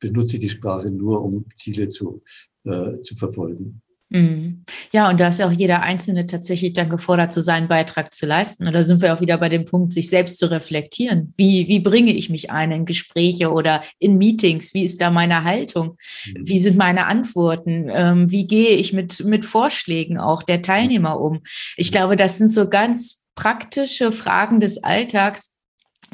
benutze 0.00 0.36
ich 0.36 0.42
die 0.42 0.48
Sprache 0.48 0.90
nur, 0.90 1.22
um 1.22 1.46
Ziele 1.56 1.88
zu, 1.88 2.22
äh, 2.64 3.00
zu 3.02 3.14
verfolgen? 3.16 3.82
Mhm. 4.12 4.64
Ja, 4.92 5.08
und 5.08 5.20
da 5.20 5.28
ist 5.28 5.38
ja 5.38 5.48
auch 5.48 5.52
jeder 5.52 5.82
Einzelne 5.82 6.26
tatsächlich 6.26 6.74
dann 6.74 6.90
gefordert, 6.90 7.32
zu 7.32 7.42
seinen 7.42 7.66
Beitrag 7.66 8.12
zu 8.12 8.26
leisten. 8.26 8.66
Und 8.66 8.74
da 8.74 8.84
sind 8.84 9.00
wir 9.00 9.14
auch 9.14 9.22
wieder 9.22 9.38
bei 9.38 9.48
dem 9.48 9.64
Punkt, 9.64 9.94
sich 9.94 10.10
selbst 10.10 10.38
zu 10.38 10.50
reflektieren. 10.50 11.32
Wie, 11.38 11.66
wie 11.66 11.80
bringe 11.80 12.12
ich 12.12 12.28
mich 12.28 12.50
ein 12.50 12.72
in 12.72 12.84
Gespräche 12.84 13.50
oder 13.50 13.82
in 13.98 14.18
Meetings? 14.18 14.74
Wie 14.74 14.84
ist 14.84 15.00
da 15.00 15.10
meine 15.10 15.44
Haltung? 15.44 15.96
Mhm. 16.26 16.46
Wie 16.46 16.58
sind 16.58 16.76
meine 16.76 17.06
Antworten? 17.06 17.88
Ähm, 17.90 18.30
wie 18.30 18.46
gehe 18.46 18.76
ich 18.76 18.92
mit, 18.92 19.24
mit 19.24 19.46
Vorschlägen 19.46 20.18
auch 20.18 20.42
der 20.42 20.60
Teilnehmer 20.60 21.18
um? 21.18 21.40
Ich 21.78 21.90
glaube, 21.90 22.16
das 22.16 22.36
sind 22.36 22.50
so 22.50 22.68
ganz 22.68 23.22
praktische 23.34 24.12
Fragen 24.12 24.60
des 24.60 24.84
Alltags, 24.84 25.51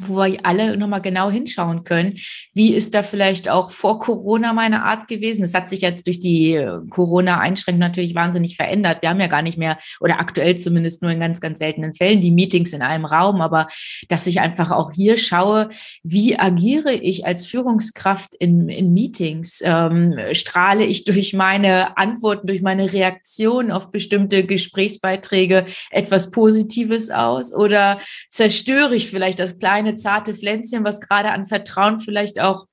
wo 0.06 0.16
wir 0.16 0.38
alle 0.44 0.76
nochmal 0.76 1.00
genau 1.00 1.30
hinschauen 1.30 1.84
können. 1.84 2.14
Wie 2.54 2.74
ist 2.74 2.94
da 2.94 3.02
vielleicht 3.02 3.48
auch 3.48 3.70
vor 3.70 3.98
Corona 3.98 4.52
meine 4.52 4.82
Art 4.84 5.08
gewesen? 5.08 5.42
Das 5.42 5.54
hat 5.54 5.68
sich 5.68 5.80
jetzt 5.80 6.06
durch 6.06 6.20
die 6.20 6.54
äh, 6.54 6.80
Corona-Einschränkung 6.90 7.80
natürlich 7.80 8.14
wahnsinnig 8.14 8.56
verändert. 8.56 9.02
Wir 9.02 9.10
haben 9.10 9.20
ja 9.20 9.26
gar 9.26 9.42
nicht 9.42 9.58
mehr, 9.58 9.78
oder 10.00 10.20
aktuell 10.20 10.56
zumindest 10.56 11.02
nur 11.02 11.10
in 11.10 11.20
ganz, 11.20 11.40
ganz 11.40 11.58
seltenen 11.58 11.94
Fällen, 11.94 12.20
die 12.20 12.30
Meetings 12.30 12.72
in 12.72 12.82
einem 12.82 13.04
Raum, 13.04 13.40
aber 13.40 13.68
dass 14.08 14.26
ich 14.26 14.40
einfach 14.40 14.70
auch 14.70 14.92
hier 14.92 15.16
schaue, 15.16 15.68
wie 16.02 16.38
agiere 16.38 16.92
ich 16.92 17.26
als 17.26 17.46
Führungskraft 17.46 18.34
in, 18.34 18.68
in 18.68 18.92
Meetings? 18.92 19.60
Ähm, 19.64 20.14
strahle 20.32 20.84
ich 20.84 21.04
durch 21.04 21.32
meine 21.34 21.96
Antworten, 21.96 22.46
durch 22.46 22.62
meine 22.62 22.92
Reaktion 22.92 23.70
auf 23.70 23.90
bestimmte 23.90 24.44
Gesprächsbeiträge 24.44 25.66
etwas 25.90 26.30
Positives 26.30 27.10
aus 27.10 27.54
oder 27.54 28.00
zerstöre 28.30 28.94
ich 28.94 29.08
vielleicht 29.08 29.38
das 29.38 29.58
kleine 29.58 29.87
kleine 29.88 29.96
zarte 29.96 30.34
Pflänzchen, 30.34 30.84
was 30.84 31.00
gerade 31.00 31.30
an 31.30 31.46
Vertrauen 31.46 31.98
vielleicht 31.98 32.40
auch 32.40 32.66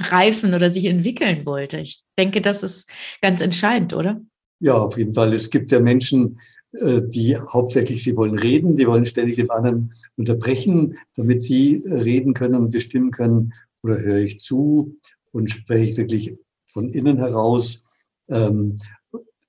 reifen 0.00 0.54
oder 0.54 0.70
sich 0.70 0.84
entwickeln 0.86 1.44
wollte. 1.44 1.78
Ich 1.78 2.02
denke, 2.16 2.40
das 2.40 2.62
ist 2.62 2.90
ganz 3.20 3.40
entscheidend, 3.40 3.94
oder? 3.94 4.20
Ja, 4.60 4.74
auf 4.74 4.96
jeden 4.96 5.12
Fall. 5.12 5.32
Es 5.32 5.50
gibt 5.50 5.70
ja 5.72 5.80
Menschen, 5.80 6.40
äh, 6.72 7.02
die 7.04 7.36
hauptsächlich, 7.36 8.04
sie 8.04 8.16
wollen 8.16 8.38
reden, 8.38 8.76
die 8.76 8.86
wollen 8.86 9.06
ständig 9.06 9.36
den 9.36 9.50
anderen 9.50 9.94
unterbrechen, 10.16 10.96
damit 11.16 11.42
sie 11.42 11.82
äh, 11.84 11.94
reden 11.94 12.34
können 12.34 12.56
und 12.56 12.70
bestimmen 12.70 13.10
können, 13.10 13.52
oder 13.82 14.00
höre 14.00 14.18
ich 14.18 14.40
zu 14.40 14.96
und 15.30 15.50
spreche 15.50 15.90
ich 15.90 15.96
wirklich 15.96 16.36
von 16.66 16.90
innen 16.90 17.18
heraus. 17.18 17.84
Ähm, 18.28 18.78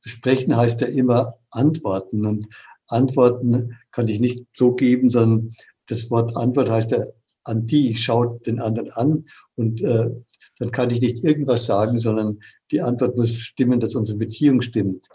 sprechen 0.06 0.56
heißt 0.56 0.82
ja 0.82 0.88
immer 0.88 1.36
antworten 1.50 2.26
und 2.26 2.48
Antworten 2.88 3.78
kann 3.92 4.08
ich 4.08 4.20
nicht 4.20 4.46
so 4.54 4.74
geben, 4.74 5.12
sondern 5.12 5.54
das 5.90 6.10
Wort 6.10 6.36
Antwort 6.38 6.70
heißt 6.70 6.92
ja 6.92 7.04
an 7.44 7.66
die, 7.66 7.92
ich 7.92 8.04
schaue 8.04 8.40
den 8.46 8.60
anderen 8.60 8.92
an 8.92 9.26
und 9.56 9.82
äh, 9.82 10.12
dann 10.60 10.72
kann 10.72 10.90
ich 10.90 11.02
nicht 11.02 11.24
irgendwas 11.24 11.66
sagen, 11.66 12.00
sondern 12.00 12.40
die 12.72 12.82
Antwort 12.82 13.18
muss 13.18 13.36
stimmen, 13.36 13.80
dass 13.80 13.96
unsere 13.96 14.18
Beziehung 14.18 14.62
stimmt. 14.62 15.08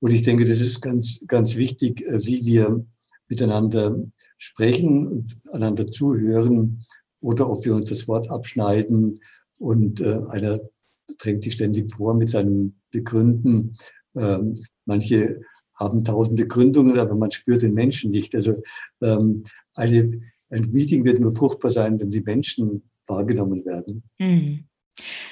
Und 0.00 0.12
ich 0.12 0.22
denke, 0.22 0.44
das 0.44 0.60
ist 0.60 0.80
ganz, 0.80 1.24
ganz 1.26 1.56
wichtig, 1.56 2.02
äh, 2.02 2.24
wie 2.24 2.44
wir 2.44 2.84
miteinander 3.28 3.96
sprechen 4.38 5.06
und 5.06 5.32
einander 5.52 5.90
zuhören 5.90 6.84
oder 7.20 7.50
ob 7.50 7.64
wir 7.64 7.74
uns 7.74 7.88
das 7.88 8.06
Wort 8.06 8.30
abschneiden 8.30 9.20
und 9.58 10.00
äh, 10.00 10.20
einer 10.28 10.60
drängt 11.18 11.42
sich 11.42 11.54
ständig 11.54 11.94
vor 11.94 12.14
mit 12.14 12.28
seinem 12.28 12.76
Begründen. 12.90 13.76
Ähm, 14.14 14.62
manche 14.84 15.40
haben 15.78 16.04
tausende 16.04 16.46
Gründungen, 16.46 16.98
aber 16.98 17.14
man 17.14 17.30
spürt 17.30 17.62
den 17.62 17.74
Menschen 17.74 18.10
nicht. 18.10 18.34
Also 18.34 18.62
ähm, 19.02 19.44
eine, 19.76 20.10
ein 20.50 20.72
Meeting 20.72 21.04
wird 21.04 21.20
nur 21.20 21.34
fruchtbar 21.34 21.70
sein, 21.70 22.00
wenn 22.00 22.10
die 22.10 22.20
Menschen 22.20 22.82
wahrgenommen 23.06 23.64
werden. 23.64 24.02
Mhm. 24.18 24.64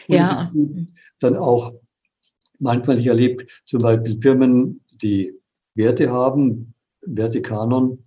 Ja. 0.09 0.53
dann 1.21 1.37
auch 1.37 1.75
manchmal, 2.59 2.99
ich 2.99 3.07
erlebe 3.07 3.47
zum 3.65 3.81
Beispiel 3.81 4.21
Firmen, 4.21 4.81
die 5.03 5.33
Werte 5.75 6.11
haben, 6.11 6.73
Wertekanon, 7.03 8.05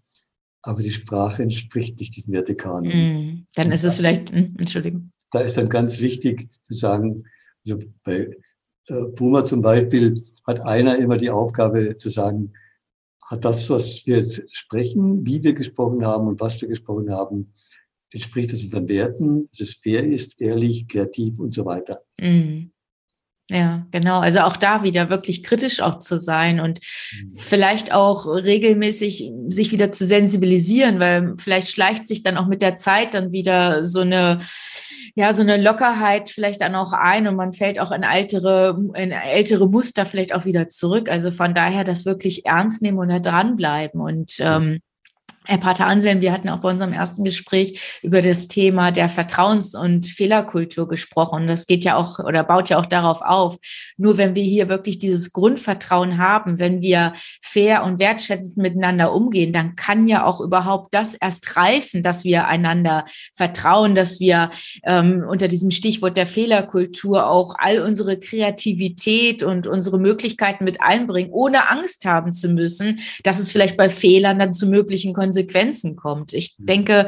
aber 0.62 0.82
die 0.82 0.91
Sprache 0.91 1.43
entspricht 1.43 2.00
nicht 2.00 2.15
diesem 2.15 2.34
Wertekanon. 2.34 2.88
Mhm. 2.88 3.47
Dann 3.56 3.71
ist 3.71 3.84
es 3.84 3.95
vielleicht, 3.95 4.32
hm, 4.32 4.56
Entschuldigung. 4.60 5.12
Da 5.32 5.39
ist 5.39 5.58
dann 5.58 5.69
ganz 5.69 6.00
wichtig 6.00 6.50
zu 6.67 6.73
sagen, 6.73 7.26
also 7.65 7.80
bei 8.04 8.30
äh, 8.88 9.06
Puma 9.15 9.43
zum 9.45 9.62
Beispiel 9.62 10.23
hat 10.45 10.65
einer 10.65 10.97
immer 10.97 11.17
die 11.17 11.30
Aufgabe 11.30 11.97
zu 11.97 12.10
sagen, 12.10 12.54
hat 13.28 13.46
das, 13.46 13.70
was 13.70 14.06
wir 14.08 14.18
jetzt 14.18 14.44
sprechen, 14.52 15.26
wie 15.26 15.44
wir 15.44 15.54
gesprochen 15.54 16.06
haben 16.06 16.28
und 16.28 16.40
was 16.40 16.62
wir 16.62 16.70
gesprochen 16.70 17.12
haben, 17.12 17.54
entspricht 18.12 18.54
das 18.54 18.63
unseren 18.63 18.88
Werten, 18.88 19.50
dass 19.50 19.62
es 19.62 19.74
fair 19.76 20.04
ist, 20.06 20.42
ehrlich, 20.42 20.88
kreativ 20.88 21.40
und 21.40 21.54
so 21.54 21.66
weiter. 21.66 22.02
Mhm. 22.20 22.72
Ja, 23.49 23.88
genau. 23.91 24.19
Also 24.19 24.39
auch 24.39 24.57
da 24.57 24.83
wieder 24.83 25.10
wirklich 25.10 25.41
kritisch 25.41 25.79
auch 25.79 25.99
zu 25.99 26.19
sein 26.19 26.60
und 26.60 26.79
mhm. 26.79 27.29
vielleicht 27.38 27.93
auch 27.93 28.25
regelmäßig 28.25 29.31
sich 29.45 29.71
wieder 29.71 29.93
zu 29.93 30.05
sensibilisieren, 30.05 30.99
weil 30.99 31.36
vielleicht 31.38 31.69
schleicht 31.69 32.10
sich 32.10 32.23
dann 32.23 32.38
auch 32.38 32.47
mit 32.47 32.62
der 32.62 32.75
Zeit 32.75 33.13
dann 33.13 33.31
wieder 33.31 33.86
so 33.86 34.01
eine, 34.01 34.39
ja, 35.15 35.33
so 35.33 35.43
eine 35.43 35.55
Lockerheit 35.55 36.29
vielleicht 36.29 36.60
dann 36.60 36.75
auch 36.75 36.91
ein 36.91 37.25
und 37.25 37.38
man 37.38 37.53
fällt 37.53 37.79
auch 37.79 37.91
in 37.91 38.03
ältere, 38.03 38.77
in 38.95 39.12
ältere 39.12 39.69
Muster 39.69 40.05
vielleicht 40.05 40.36
auch 40.36 40.43
wieder 40.43 40.67
zurück. 40.67 41.10
Also 41.10 41.31
von 41.31 41.53
daher 41.53 41.86
das 41.86 42.05
wirklich 42.05 42.45
ernst 42.45 42.81
nehmen 42.81 42.99
und 42.99 43.10
da 43.10 43.19
dranbleiben 43.19 44.01
und, 44.01 44.33
ähm, 44.39 44.79
Herr 45.49 45.60
Pater 45.60 45.88
Anselm, 45.88 46.19
wir 46.19 46.33
hatten 46.33 46.49
auch 46.49 46.60
bei 46.60 46.69
unserem 46.69 46.91
ersten 46.91 47.23
Gespräch 47.23 47.99
über 48.01 48.21
das 48.21 48.49
Thema 48.49 48.91
der 48.91 49.10
Vertrauens- 49.10 49.75
und 49.75 50.05
Fehlerkultur 50.05 50.89
gesprochen. 50.89 51.47
Das 51.47 51.67
geht 51.67 51.86
ja 51.86 51.95
auch 51.95 52.19
oder 52.19 52.43
baut 52.43 52.67
ja 52.67 52.77
auch 52.77 52.86
darauf 52.86 53.21
auf. 53.21 53.57
Nur 53.95 54.17
wenn 54.17 54.36
wir 54.36 54.43
hier 54.43 54.67
wirklich 54.67 54.97
dieses 54.97 55.31
Grundvertrauen 55.31 56.17
haben, 56.17 56.60
wenn 56.60 56.81
wir 56.81 57.13
fair 57.41 57.86
und 57.86 57.97
wertschätzend 57.97 58.57
miteinander 58.57 59.13
umgehen, 59.13 59.53
dann 59.53 59.77
kann 59.77 60.10
ja 60.10 60.25
auch 60.25 60.41
überhaupt 60.41 60.93
das 60.93 61.13
erst 61.13 61.55
reifen, 61.55 62.03
dass 62.03 62.25
wir 62.25 62.47
einander 62.47 63.05
vertrauen, 63.33 63.95
dass 63.95 64.19
wir 64.19 64.51
ähm, 64.83 65.23
unter 65.29 65.47
diesem 65.47 65.71
Stichwort 65.71 66.17
der 66.17 66.27
Fehlerkultur 66.27 67.25
auch 67.25 67.55
all 67.57 67.79
unsere 67.79 68.19
Kreativität 68.19 69.43
und 69.43 69.65
unsere 69.65 69.97
Möglichkeiten 69.97 70.65
mit 70.65 70.81
einbringen, 70.81 71.31
ohne 71.31 71.69
Angst 71.69 72.03
haben 72.03 72.33
zu 72.33 72.49
müssen, 72.49 72.99
dass 73.23 73.39
es 73.39 73.53
vielleicht 73.53 73.77
bei 73.77 73.89
Fehlern 73.89 74.39
dann 74.39 74.51
zu 74.51 74.67
möglichen 74.67 75.13
Konsequenzen 75.13 75.37
Konsequenzen 75.38 75.95
kommt. 75.95 76.34
Ich 76.34 76.56
mhm. 76.58 76.65
denke, 76.65 77.08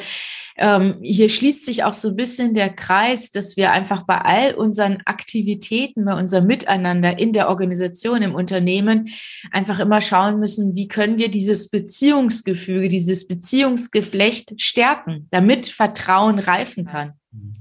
ähm, 0.57 0.97
hier 1.01 1.29
schließt 1.29 1.65
sich 1.65 1.83
auch 1.83 1.93
so 1.93 2.09
ein 2.09 2.15
bisschen 2.15 2.53
der 2.53 2.69
Kreis, 2.69 3.31
dass 3.31 3.57
wir 3.57 3.71
einfach 3.71 4.03
bei 4.03 4.19
all 4.19 4.53
unseren 4.53 5.01
Aktivitäten, 5.05 6.05
bei 6.05 6.17
unserem 6.17 6.45
Miteinander 6.45 7.17
in 7.17 7.33
der 7.33 7.49
Organisation, 7.49 8.21
im 8.21 8.35
Unternehmen 8.35 9.09
einfach 9.51 9.79
immer 9.79 10.01
schauen 10.01 10.39
müssen, 10.39 10.75
wie 10.75 10.87
können 10.87 11.17
wir 11.17 11.31
dieses 11.31 11.69
Beziehungsgefüge, 11.69 12.89
dieses 12.89 13.27
Beziehungsgeflecht 13.27 14.61
stärken, 14.61 15.27
damit 15.31 15.67
Vertrauen 15.67 16.39
reifen 16.39 16.85
kann. 16.85 17.13
Mhm. 17.31 17.55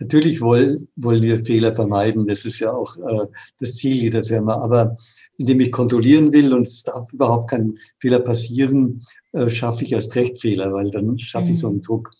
Natürlich 0.00 0.40
wollen, 0.40 0.88
wollen 0.96 1.22
wir 1.22 1.44
Fehler 1.44 1.72
vermeiden. 1.72 2.26
Das 2.26 2.44
ist 2.44 2.58
ja 2.58 2.72
auch 2.72 2.96
äh, 2.96 3.26
das 3.60 3.76
Ziel 3.76 3.94
jeder 3.94 4.24
Firma. 4.24 4.54
Aber 4.56 4.96
indem 5.38 5.60
ich 5.60 5.72
kontrollieren 5.72 6.32
will 6.32 6.52
und 6.52 6.66
es 6.66 6.84
darf 6.84 7.12
überhaupt 7.12 7.50
kein 7.50 7.74
Fehler 7.98 8.20
passieren, 8.20 9.04
äh, 9.32 9.50
schaffe 9.50 9.84
ich 9.84 9.92
erst 9.92 10.14
recht 10.14 10.40
Fehler, 10.40 10.72
weil 10.72 10.90
dann 10.90 11.18
schaffe 11.18 11.52
ich 11.52 11.58
so 11.58 11.68
einen 11.68 11.76
mhm. 11.76 11.82
Druck. 11.82 12.10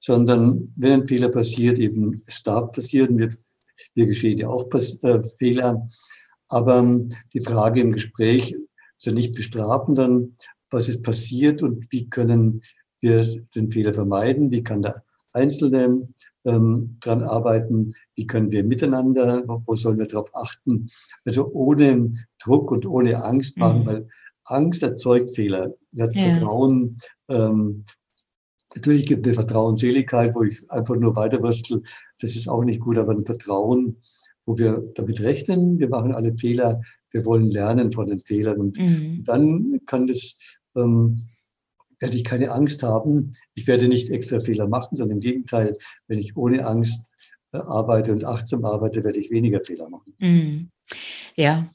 Sondern 0.00 0.72
wenn 0.76 1.00
ein 1.00 1.08
Fehler 1.08 1.30
passiert, 1.30 1.78
eben 1.78 2.20
es 2.26 2.42
darf 2.42 2.72
passieren, 2.72 3.16
wir, 3.18 3.30
wir 3.94 4.06
geschehen 4.06 4.38
ja 4.38 4.48
auch 4.48 4.68
äh, 4.72 5.22
Fehler. 5.38 5.88
Aber 6.48 6.78
ähm, 6.78 7.10
die 7.32 7.40
Frage 7.40 7.80
im 7.80 7.92
Gespräch, 7.92 8.54
also 8.98 9.12
nicht 9.12 9.34
bestrafen, 9.34 9.94
dann 9.94 10.36
was 10.70 10.88
ist 10.88 11.02
passiert 11.02 11.62
und 11.62 11.86
wie 11.90 12.08
können 12.10 12.62
wir 13.00 13.24
den 13.54 13.70
Fehler 13.70 13.94
vermeiden, 13.94 14.50
wie 14.50 14.62
kann 14.62 14.82
der 14.82 15.04
Einzelne 15.32 16.08
ähm, 16.44 16.96
dran 17.00 17.22
arbeiten, 17.22 17.94
wie 18.14 18.26
können 18.26 18.50
wir 18.50 18.64
miteinander, 18.64 19.44
wo 19.46 19.74
sollen 19.74 19.98
wir 19.98 20.06
darauf 20.06 20.34
achten. 20.34 20.88
Also 21.24 21.50
ohne 21.52 22.12
Druck 22.42 22.70
und 22.70 22.86
ohne 22.86 23.24
Angst 23.24 23.58
machen, 23.58 23.82
mhm. 23.82 23.86
weil 23.86 24.08
Angst 24.44 24.82
erzeugt 24.82 25.34
Fehler. 25.34 25.72
Ja. 25.92 26.10
Vertrauen, 26.10 26.98
ähm, 27.28 27.84
natürlich 28.74 29.06
gibt 29.06 29.26
es 29.26 29.32
eine 29.32 29.46
Vertrauensseligkeit, 29.46 30.34
wo 30.34 30.42
ich 30.42 30.70
einfach 30.70 30.96
nur 30.96 31.16
weiterwürstel, 31.16 31.82
das 32.20 32.36
ist 32.36 32.48
auch 32.48 32.64
nicht 32.64 32.80
gut, 32.80 32.98
aber 32.98 33.12
ein 33.12 33.24
Vertrauen, 33.24 33.96
wo 34.46 34.58
wir 34.58 34.82
damit 34.94 35.20
rechnen, 35.20 35.78
wir 35.78 35.88
machen 35.88 36.12
alle 36.12 36.36
Fehler, 36.36 36.80
wir 37.10 37.24
wollen 37.24 37.50
lernen 37.50 37.92
von 37.92 38.08
den 38.08 38.20
Fehlern 38.20 38.60
und 38.60 38.78
mhm. 38.78 39.24
dann 39.24 39.80
kann 39.86 40.06
das 40.06 40.36
ähm, 40.76 41.28
werde 42.04 42.16
ich 42.18 42.24
keine 42.24 42.50
Angst 42.50 42.82
haben. 42.82 43.34
Ich 43.54 43.66
werde 43.66 43.88
nicht 43.88 44.10
extra 44.10 44.38
Fehler 44.38 44.68
machen, 44.68 44.94
sondern 44.94 45.16
im 45.16 45.20
Gegenteil, 45.20 45.78
wenn 46.06 46.18
ich 46.18 46.36
ohne 46.36 46.66
Angst 46.66 47.14
äh, 47.52 47.56
arbeite 47.56 48.12
und 48.12 48.26
achtsam 48.26 48.64
arbeite, 48.66 49.02
werde 49.04 49.18
ich 49.18 49.30
weniger 49.30 49.62
Fehler 49.64 49.88
machen. 49.88 50.14
Mhm. 50.18 50.70
Ja. 51.34 51.66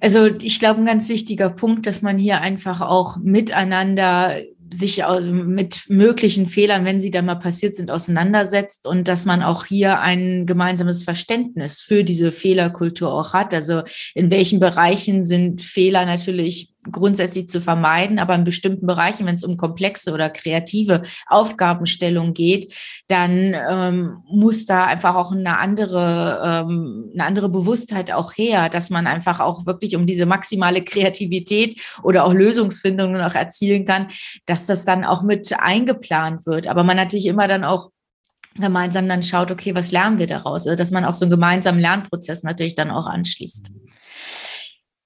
Also 0.00 0.26
ich 0.26 0.58
glaube, 0.58 0.80
ein 0.80 0.86
ganz 0.86 1.10
wichtiger 1.10 1.50
Punkt, 1.50 1.86
dass 1.86 2.00
man 2.00 2.16
hier 2.16 2.40
einfach 2.40 2.80
auch 2.80 3.18
miteinander 3.18 4.40
sich 4.72 5.02
mit 5.26 5.82
möglichen 5.90 6.46
Fehlern, 6.46 6.86
wenn 6.86 6.98
sie 6.98 7.10
da 7.10 7.20
mal 7.20 7.34
passiert 7.34 7.76
sind, 7.76 7.90
auseinandersetzt 7.90 8.86
und 8.86 9.06
dass 9.06 9.26
man 9.26 9.42
auch 9.42 9.66
hier 9.66 10.00
ein 10.00 10.46
gemeinsames 10.46 11.04
Verständnis 11.04 11.80
für 11.80 12.04
diese 12.04 12.32
Fehlerkultur 12.32 13.12
auch 13.12 13.34
hat. 13.34 13.52
Also 13.52 13.82
in 14.14 14.30
welchen 14.30 14.60
Bereichen 14.60 15.26
sind 15.26 15.60
Fehler 15.60 16.06
natürlich 16.06 16.71
grundsätzlich 16.90 17.46
zu 17.46 17.60
vermeiden, 17.60 18.18
aber 18.18 18.34
in 18.34 18.44
bestimmten 18.44 18.86
Bereichen, 18.86 19.26
wenn 19.26 19.36
es 19.36 19.44
um 19.44 19.56
komplexe 19.56 20.12
oder 20.12 20.30
kreative 20.30 21.02
Aufgabenstellung 21.28 22.34
geht, 22.34 22.74
dann 23.06 23.54
ähm, 23.54 24.18
muss 24.28 24.66
da 24.66 24.86
einfach 24.86 25.14
auch 25.14 25.32
eine 25.32 25.58
andere, 25.58 26.40
ähm, 26.44 27.10
eine 27.14 27.24
andere 27.24 27.48
Bewusstheit 27.48 28.12
auch 28.12 28.32
her, 28.36 28.68
dass 28.68 28.90
man 28.90 29.06
einfach 29.06 29.38
auch 29.38 29.64
wirklich 29.64 29.94
um 29.94 30.06
diese 30.06 30.26
maximale 30.26 30.82
Kreativität 30.82 31.80
oder 32.02 32.24
auch 32.24 32.32
Lösungsfindung 32.32 33.12
noch 33.12 33.34
erzielen 33.34 33.84
kann, 33.84 34.08
dass 34.46 34.66
das 34.66 34.84
dann 34.84 35.04
auch 35.04 35.22
mit 35.22 35.52
eingeplant 35.58 36.46
wird. 36.46 36.66
Aber 36.66 36.82
man 36.82 36.96
natürlich 36.96 37.26
immer 37.26 37.46
dann 37.46 37.62
auch 37.62 37.90
gemeinsam 38.56 39.08
dann 39.08 39.22
schaut, 39.22 39.50
okay, 39.50 39.74
was 39.74 39.92
lernen 39.92 40.18
wir 40.18 40.26
daraus? 40.26 40.66
Also, 40.66 40.76
dass 40.76 40.90
man 40.90 41.04
auch 41.04 41.14
so 41.14 41.24
einen 41.24 41.30
gemeinsamen 41.30 41.80
Lernprozess 41.80 42.42
natürlich 42.42 42.74
dann 42.74 42.90
auch 42.90 43.06
anschließt. 43.06 43.70
Mhm. 43.70 44.51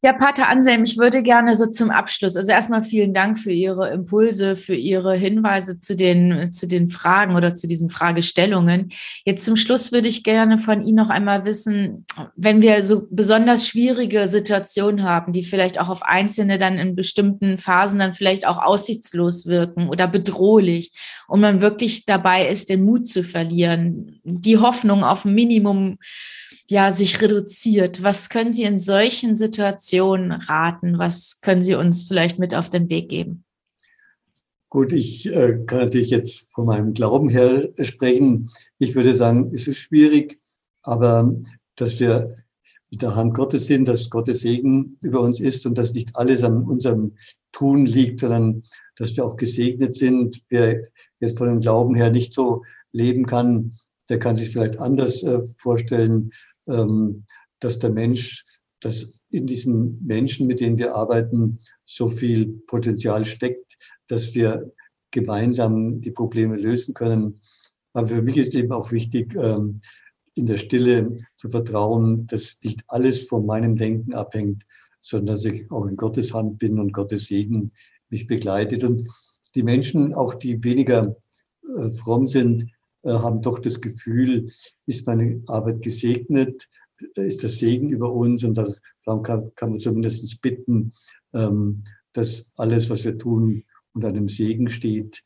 Ja, 0.06 0.12
Pater 0.12 0.48
Anselm, 0.48 0.84
ich 0.84 0.98
würde 0.98 1.20
gerne 1.20 1.56
so 1.56 1.66
zum 1.66 1.90
Abschluss, 1.90 2.36
also 2.36 2.52
erstmal 2.52 2.84
vielen 2.84 3.12
Dank 3.12 3.40
für 3.40 3.50
Ihre 3.50 3.90
Impulse, 3.90 4.54
für 4.54 4.76
Ihre 4.76 5.16
Hinweise 5.16 5.78
zu 5.78 5.96
den, 5.96 6.52
zu 6.52 6.68
den 6.68 6.86
Fragen 6.86 7.34
oder 7.34 7.56
zu 7.56 7.66
diesen 7.66 7.88
Fragestellungen. 7.88 8.90
Jetzt 9.24 9.44
zum 9.44 9.56
Schluss 9.56 9.90
würde 9.90 10.06
ich 10.06 10.22
gerne 10.22 10.58
von 10.58 10.84
Ihnen 10.84 10.94
noch 10.94 11.10
einmal 11.10 11.44
wissen, 11.44 12.06
wenn 12.36 12.62
wir 12.62 12.84
so 12.84 13.08
besonders 13.10 13.66
schwierige 13.66 14.28
Situationen 14.28 15.02
haben, 15.02 15.32
die 15.32 15.42
vielleicht 15.42 15.80
auch 15.80 15.88
auf 15.88 16.04
Einzelne 16.04 16.58
dann 16.58 16.78
in 16.78 16.94
bestimmten 16.94 17.58
Phasen 17.58 17.98
dann 17.98 18.12
vielleicht 18.12 18.46
auch 18.46 18.62
aussichtslos 18.62 19.46
wirken 19.46 19.88
oder 19.88 20.06
bedrohlich 20.06 20.92
und 21.26 21.40
man 21.40 21.60
wirklich 21.60 22.04
dabei 22.04 22.46
ist, 22.46 22.68
den 22.68 22.84
Mut 22.84 23.08
zu 23.08 23.24
verlieren, 23.24 24.20
die 24.22 24.58
Hoffnung 24.58 25.02
auf 25.02 25.24
ein 25.24 25.34
Minimum 25.34 25.98
ja, 26.68 26.92
sich 26.92 27.20
reduziert. 27.20 28.02
Was 28.02 28.28
können 28.28 28.52
Sie 28.52 28.64
in 28.64 28.78
solchen 28.78 29.36
Situationen 29.36 30.32
raten? 30.32 30.98
Was 30.98 31.40
können 31.40 31.62
Sie 31.62 31.74
uns 31.74 32.04
vielleicht 32.04 32.38
mit 32.38 32.54
auf 32.54 32.70
den 32.70 32.90
Weg 32.90 33.08
geben? 33.08 33.44
Gut, 34.68 34.92
ich 34.92 35.26
äh, 35.26 35.60
kann 35.66 35.78
natürlich 35.78 36.10
jetzt 36.10 36.48
von 36.52 36.66
meinem 36.66 36.92
Glauben 36.92 37.28
her 37.28 37.68
sprechen. 37.80 38.50
Ich 38.78 38.94
würde 38.94 39.14
sagen, 39.14 39.50
es 39.54 39.68
ist 39.68 39.78
schwierig, 39.78 40.40
aber 40.82 41.34
dass 41.76 42.00
wir 42.00 42.34
mit 42.90 43.02
der 43.02 43.14
Hand 43.14 43.34
Gottes 43.34 43.66
sind, 43.66 43.86
dass 43.86 44.10
Gottes 44.10 44.40
Segen 44.40 44.98
über 45.02 45.20
uns 45.20 45.40
ist 45.40 45.66
und 45.66 45.78
dass 45.78 45.94
nicht 45.94 46.16
alles 46.16 46.42
an 46.42 46.64
unserem 46.64 47.16
Tun 47.52 47.86
liegt, 47.86 48.20
sondern 48.20 48.64
dass 48.96 49.16
wir 49.16 49.24
auch 49.24 49.36
gesegnet 49.36 49.94
sind. 49.94 50.42
Wer 50.48 50.80
jetzt 51.20 51.38
von 51.38 51.48
dem 51.48 51.60
Glauben 51.60 51.94
her 51.94 52.10
nicht 52.10 52.34
so 52.34 52.64
leben 52.92 53.26
kann, 53.26 53.72
der 54.08 54.18
kann 54.18 54.36
sich 54.36 54.50
vielleicht 54.50 54.78
anders 54.78 55.22
äh, 55.22 55.42
vorstellen, 55.58 56.32
dass 56.66 57.78
der 57.78 57.90
Mensch, 57.90 58.44
dass 58.80 59.24
in 59.30 59.46
diesen 59.46 60.04
Menschen, 60.04 60.46
mit 60.46 60.60
denen 60.60 60.78
wir 60.78 60.94
arbeiten, 60.94 61.58
so 61.84 62.08
viel 62.08 62.46
Potenzial 62.66 63.24
steckt, 63.24 63.76
dass 64.08 64.34
wir 64.34 64.72
gemeinsam 65.10 66.00
die 66.00 66.10
Probleme 66.10 66.56
lösen 66.56 66.94
können. 66.94 67.40
Aber 67.92 68.08
für 68.08 68.22
mich 68.22 68.36
ist 68.36 68.54
eben 68.54 68.72
auch 68.72 68.92
wichtig, 68.92 69.34
ähm, 69.34 69.80
in 70.34 70.46
der 70.46 70.58
Stille 70.58 71.16
zu 71.36 71.48
vertrauen, 71.48 72.26
dass 72.26 72.58
nicht 72.62 72.82
alles 72.88 73.26
von 73.26 73.46
meinem 73.46 73.74
Denken 73.76 74.12
abhängt, 74.12 74.64
sondern 75.00 75.34
dass 75.34 75.44
ich 75.44 75.70
auch 75.70 75.86
in 75.86 75.96
Gottes 75.96 76.34
Hand 76.34 76.58
bin 76.58 76.78
und 76.78 76.92
Gottes 76.92 77.26
Segen 77.26 77.72
mich 78.10 78.26
begleitet. 78.26 78.84
Und 78.84 79.08
die 79.54 79.62
Menschen, 79.62 80.12
auch 80.12 80.34
die 80.34 80.62
weniger 80.62 81.16
äh, 81.62 81.90
fromm 81.92 82.28
sind, 82.28 82.70
haben 83.12 83.42
doch 83.42 83.58
das 83.58 83.80
Gefühl, 83.80 84.46
ist 84.86 85.06
meine 85.06 85.42
Arbeit 85.46 85.82
gesegnet, 85.82 86.68
ist 87.14 87.42
der 87.42 87.50
Segen 87.50 87.90
über 87.90 88.12
uns 88.12 88.42
und 88.44 88.54
darum 88.54 89.22
kann, 89.22 89.52
kann 89.54 89.70
man 89.70 89.80
zumindest 89.80 90.40
bitten, 90.40 90.92
ähm, 91.34 91.84
dass 92.12 92.50
alles, 92.56 92.88
was 92.88 93.04
wir 93.04 93.18
tun, 93.18 93.64
unter 93.92 94.08
einem 94.08 94.28
Segen 94.28 94.68
steht. 94.68 95.22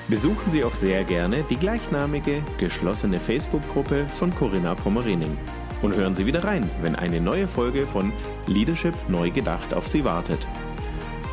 Besuchen 0.08 0.50
Sie 0.50 0.64
auch 0.64 0.74
sehr 0.74 1.04
gerne 1.04 1.44
die 1.44 1.56
gleichnamige 1.56 2.42
geschlossene 2.58 3.20
Facebook-Gruppe 3.20 4.06
von 4.14 4.34
Corinna 4.34 4.74
Pommerening 4.74 5.38
und 5.82 5.94
hören 5.94 6.14
Sie 6.14 6.24
wieder 6.26 6.42
rein, 6.42 6.68
wenn 6.80 6.96
eine 6.96 7.20
neue 7.20 7.46
Folge 7.46 7.86
von 7.86 8.10
Leadership 8.46 8.94
neu 9.08 9.30
gedacht 9.30 9.74
auf 9.74 9.88
Sie 9.88 10.04
wartet. 10.04 10.48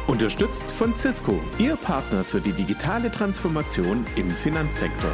Unterstützt 0.05 0.69
von 0.69 0.95
Cisco, 0.95 1.39
Ihr 1.57 1.75
Partner 1.75 2.23
für 2.23 2.39
die 2.39 2.53
digitale 2.53 3.09
Transformation 3.09 4.05
im 4.15 4.29
Finanzsektor. 4.29 5.11